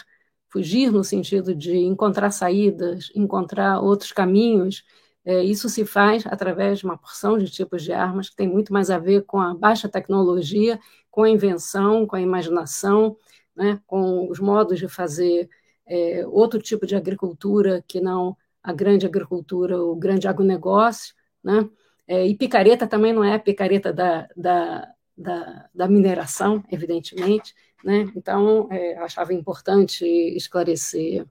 [0.49, 4.83] fugir no sentido de encontrar saídas, encontrar outros caminhos,
[5.25, 8.73] é, isso se faz através de uma porção de tipos de armas que tem muito
[8.73, 10.79] mais a ver com a baixa tecnologia,
[11.11, 13.15] com a invenção, com a imaginação,
[13.55, 13.79] né?
[13.85, 15.49] Com os modos de fazer
[15.85, 21.13] é, outro tipo de agricultura que não a grande agricultura, o grande agronegócio,
[21.43, 21.69] né?
[22.07, 27.53] É, e picareta também não é picareta da, da, da, da mineração, evidentemente.
[27.83, 28.11] Né?
[28.15, 31.25] Então, é, achava importante esclarecer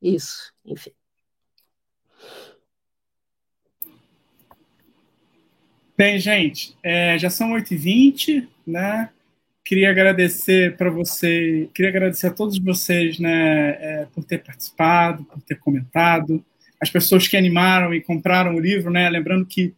[0.00, 0.92] isso, enfim.
[5.96, 9.10] Bem, gente, é, já são 8h20, né?
[9.62, 15.42] Queria agradecer para você, queria agradecer a todos vocês, né, é, por ter participado, por
[15.42, 16.42] ter comentado
[16.80, 19.08] as pessoas que animaram e compraram o livro, né?
[19.10, 19.74] Lembrando que,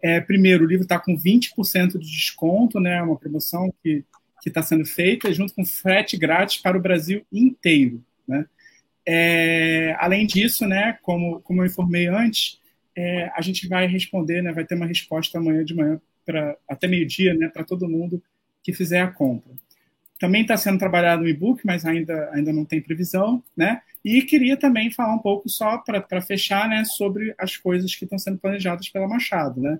[0.00, 3.02] é, primeiro, o livro está com 20% de desconto, né?
[3.02, 4.04] Uma promoção que
[4.48, 8.46] está sendo feita, junto com frete grátis para o Brasil inteiro, né?
[9.06, 12.58] É, além disso, né, como, como eu informei antes,
[12.96, 16.88] é, a gente vai responder, né, vai ter uma resposta amanhã de manhã, pra, até
[16.88, 18.22] meio-dia, né, para todo mundo
[18.62, 19.52] que fizer a compra.
[20.18, 23.82] Também está sendo trabalhado no e-book, mas ainda, ainda não tem previsão, né?
[24.02, 28.18] E queria também falar um pouco só para fechar, né, sobre as coisas que estão
[28.18, 29.78] sendo planejadas pela Machado, né?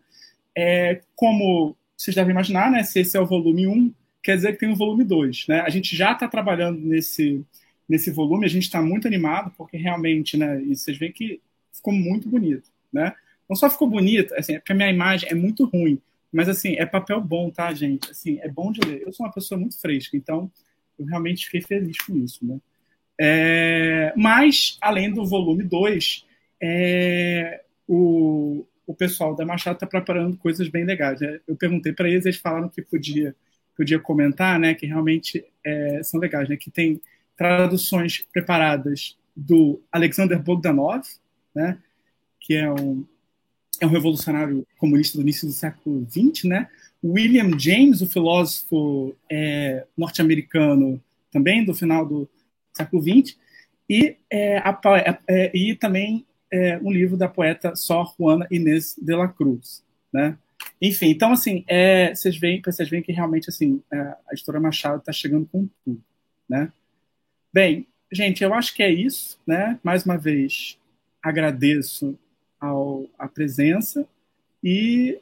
[0.57, 3.93] é, como vocês devem imaginar, né, se esse é o volume 1,
[4.25, 5.47] quer dizer que tem o volume 2.
[5.49, 5.61] Né?
[5.61, 7.45] A gente já está trabalhando nesse,
[7.89, 11.41] nesse volume, a gente está muito animado, porque realmente, né, e vocês veem que
[11.71, 12.71] ficou muito bonito.
[12.91, 13.13] Né?
[13.49, 16.01] Não só ficou bonito, assim, é porque a minha imagem é muito ruim,
[16.33, 18.11] mas assim, é papel bom, tá, gente?
[18.11, 19.03] Assim, é bom de ler.
[19.03, 20.51] Eu sou uma pessoa muito fresca, então
[20.99, 22.59] eu realmente fiquei feliz com isso, né?
[23.21, 26.27] É, mas, além do volume 2,
[26.61, 31.21] é, o, o pessoal da Machado está preparando coisas bem legais.
[31.21, 31.39] Né?
[31.47, 33.35] Eu perguntei para eles, eles falaram que podia,
[33.77, 37.01] podia comentar, né, que realmente é, são legais, né, que tem
[37.37, 41.03] traduções preparadas do Alexander Bogdanov,
[41.55, 41.79] né,
[42.41, 43.05] que é um,
[43.81, 46.69] é um revolucionário comunista do início do século XX, né?
[47.03, 52.29] William James, o filósofo é, norte-americano, também do final do
[52.73, 53.37] século XX,
[53.89, 54.81] e, é, a,
[55.29, 59.83] é, e também é, um livro da poeta Sor Juana Inês de la Cruz,
[60.13, 60.39] né?
[60.87, 64.99] Enfim, então assim, é, vocês veem, vocês veem que realmente assim é, a editora Machado
[64.99, 66.05] está chegando com tudo,
[66.47, 66.71] né?
[67.51, 69.81] Bem, gente, eu acho que é isso, né?
[69.83, 70.79] Mais uma vez
[71.23, 72.19] agradeço
[72.61, 74.07] ao, a presença
[74.63, 75.19] e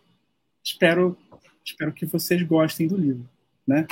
[0.65, 1.17] espero
[1.65, 3.29] espero que vocês gostem do livro,
[3.65, 3.87] né?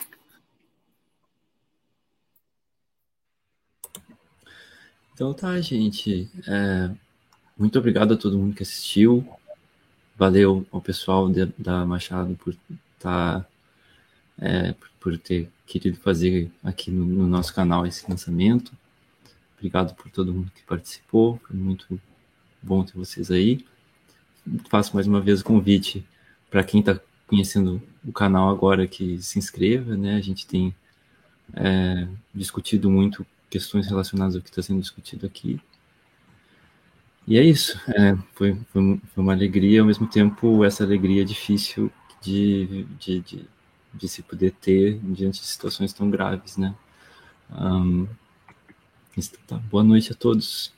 [5.14, 6.28] Então tá, gente.
[6.48, 6.90] É,
[7.56, 9.24] muito obrigado a todo mundo que assistiu.
[10.20, 13.46] Valeu ao pessoal de, da Machado por estar tá,
[14.38, 18.70] é, por ter querido fazer aqui no, no, nosso canal esse lançamento.
[19.56, 21.40] Obrigado por todo mundo que participou.
[21.48, 21.98] Foi muito
[22.60, 23.64] bom ter vocês aí.
[24.68, 26.06] Faço mais uma vez o convite
[26.50, 30.16] para quem está conhecendo o canal agora que se inscreva, né?
[30.16, 30.74] A gente tem
[31.54, 35.58] é, discutido muito questões relacionadas ao que está sendo discutido aqui.
[37.26, 37.78] E é isso.
[37.88, 41.90] É, foi, foi, uma alegria, ao mesmo tempo, essa alegria difícil
[42.20, 43.48] de, de, de,
[43.94, 46.74] de se poder ter diante de situações tão graves, né?
[47.50, 48.06] Um,
[49.46, 50.72] tá, boa noite a todos.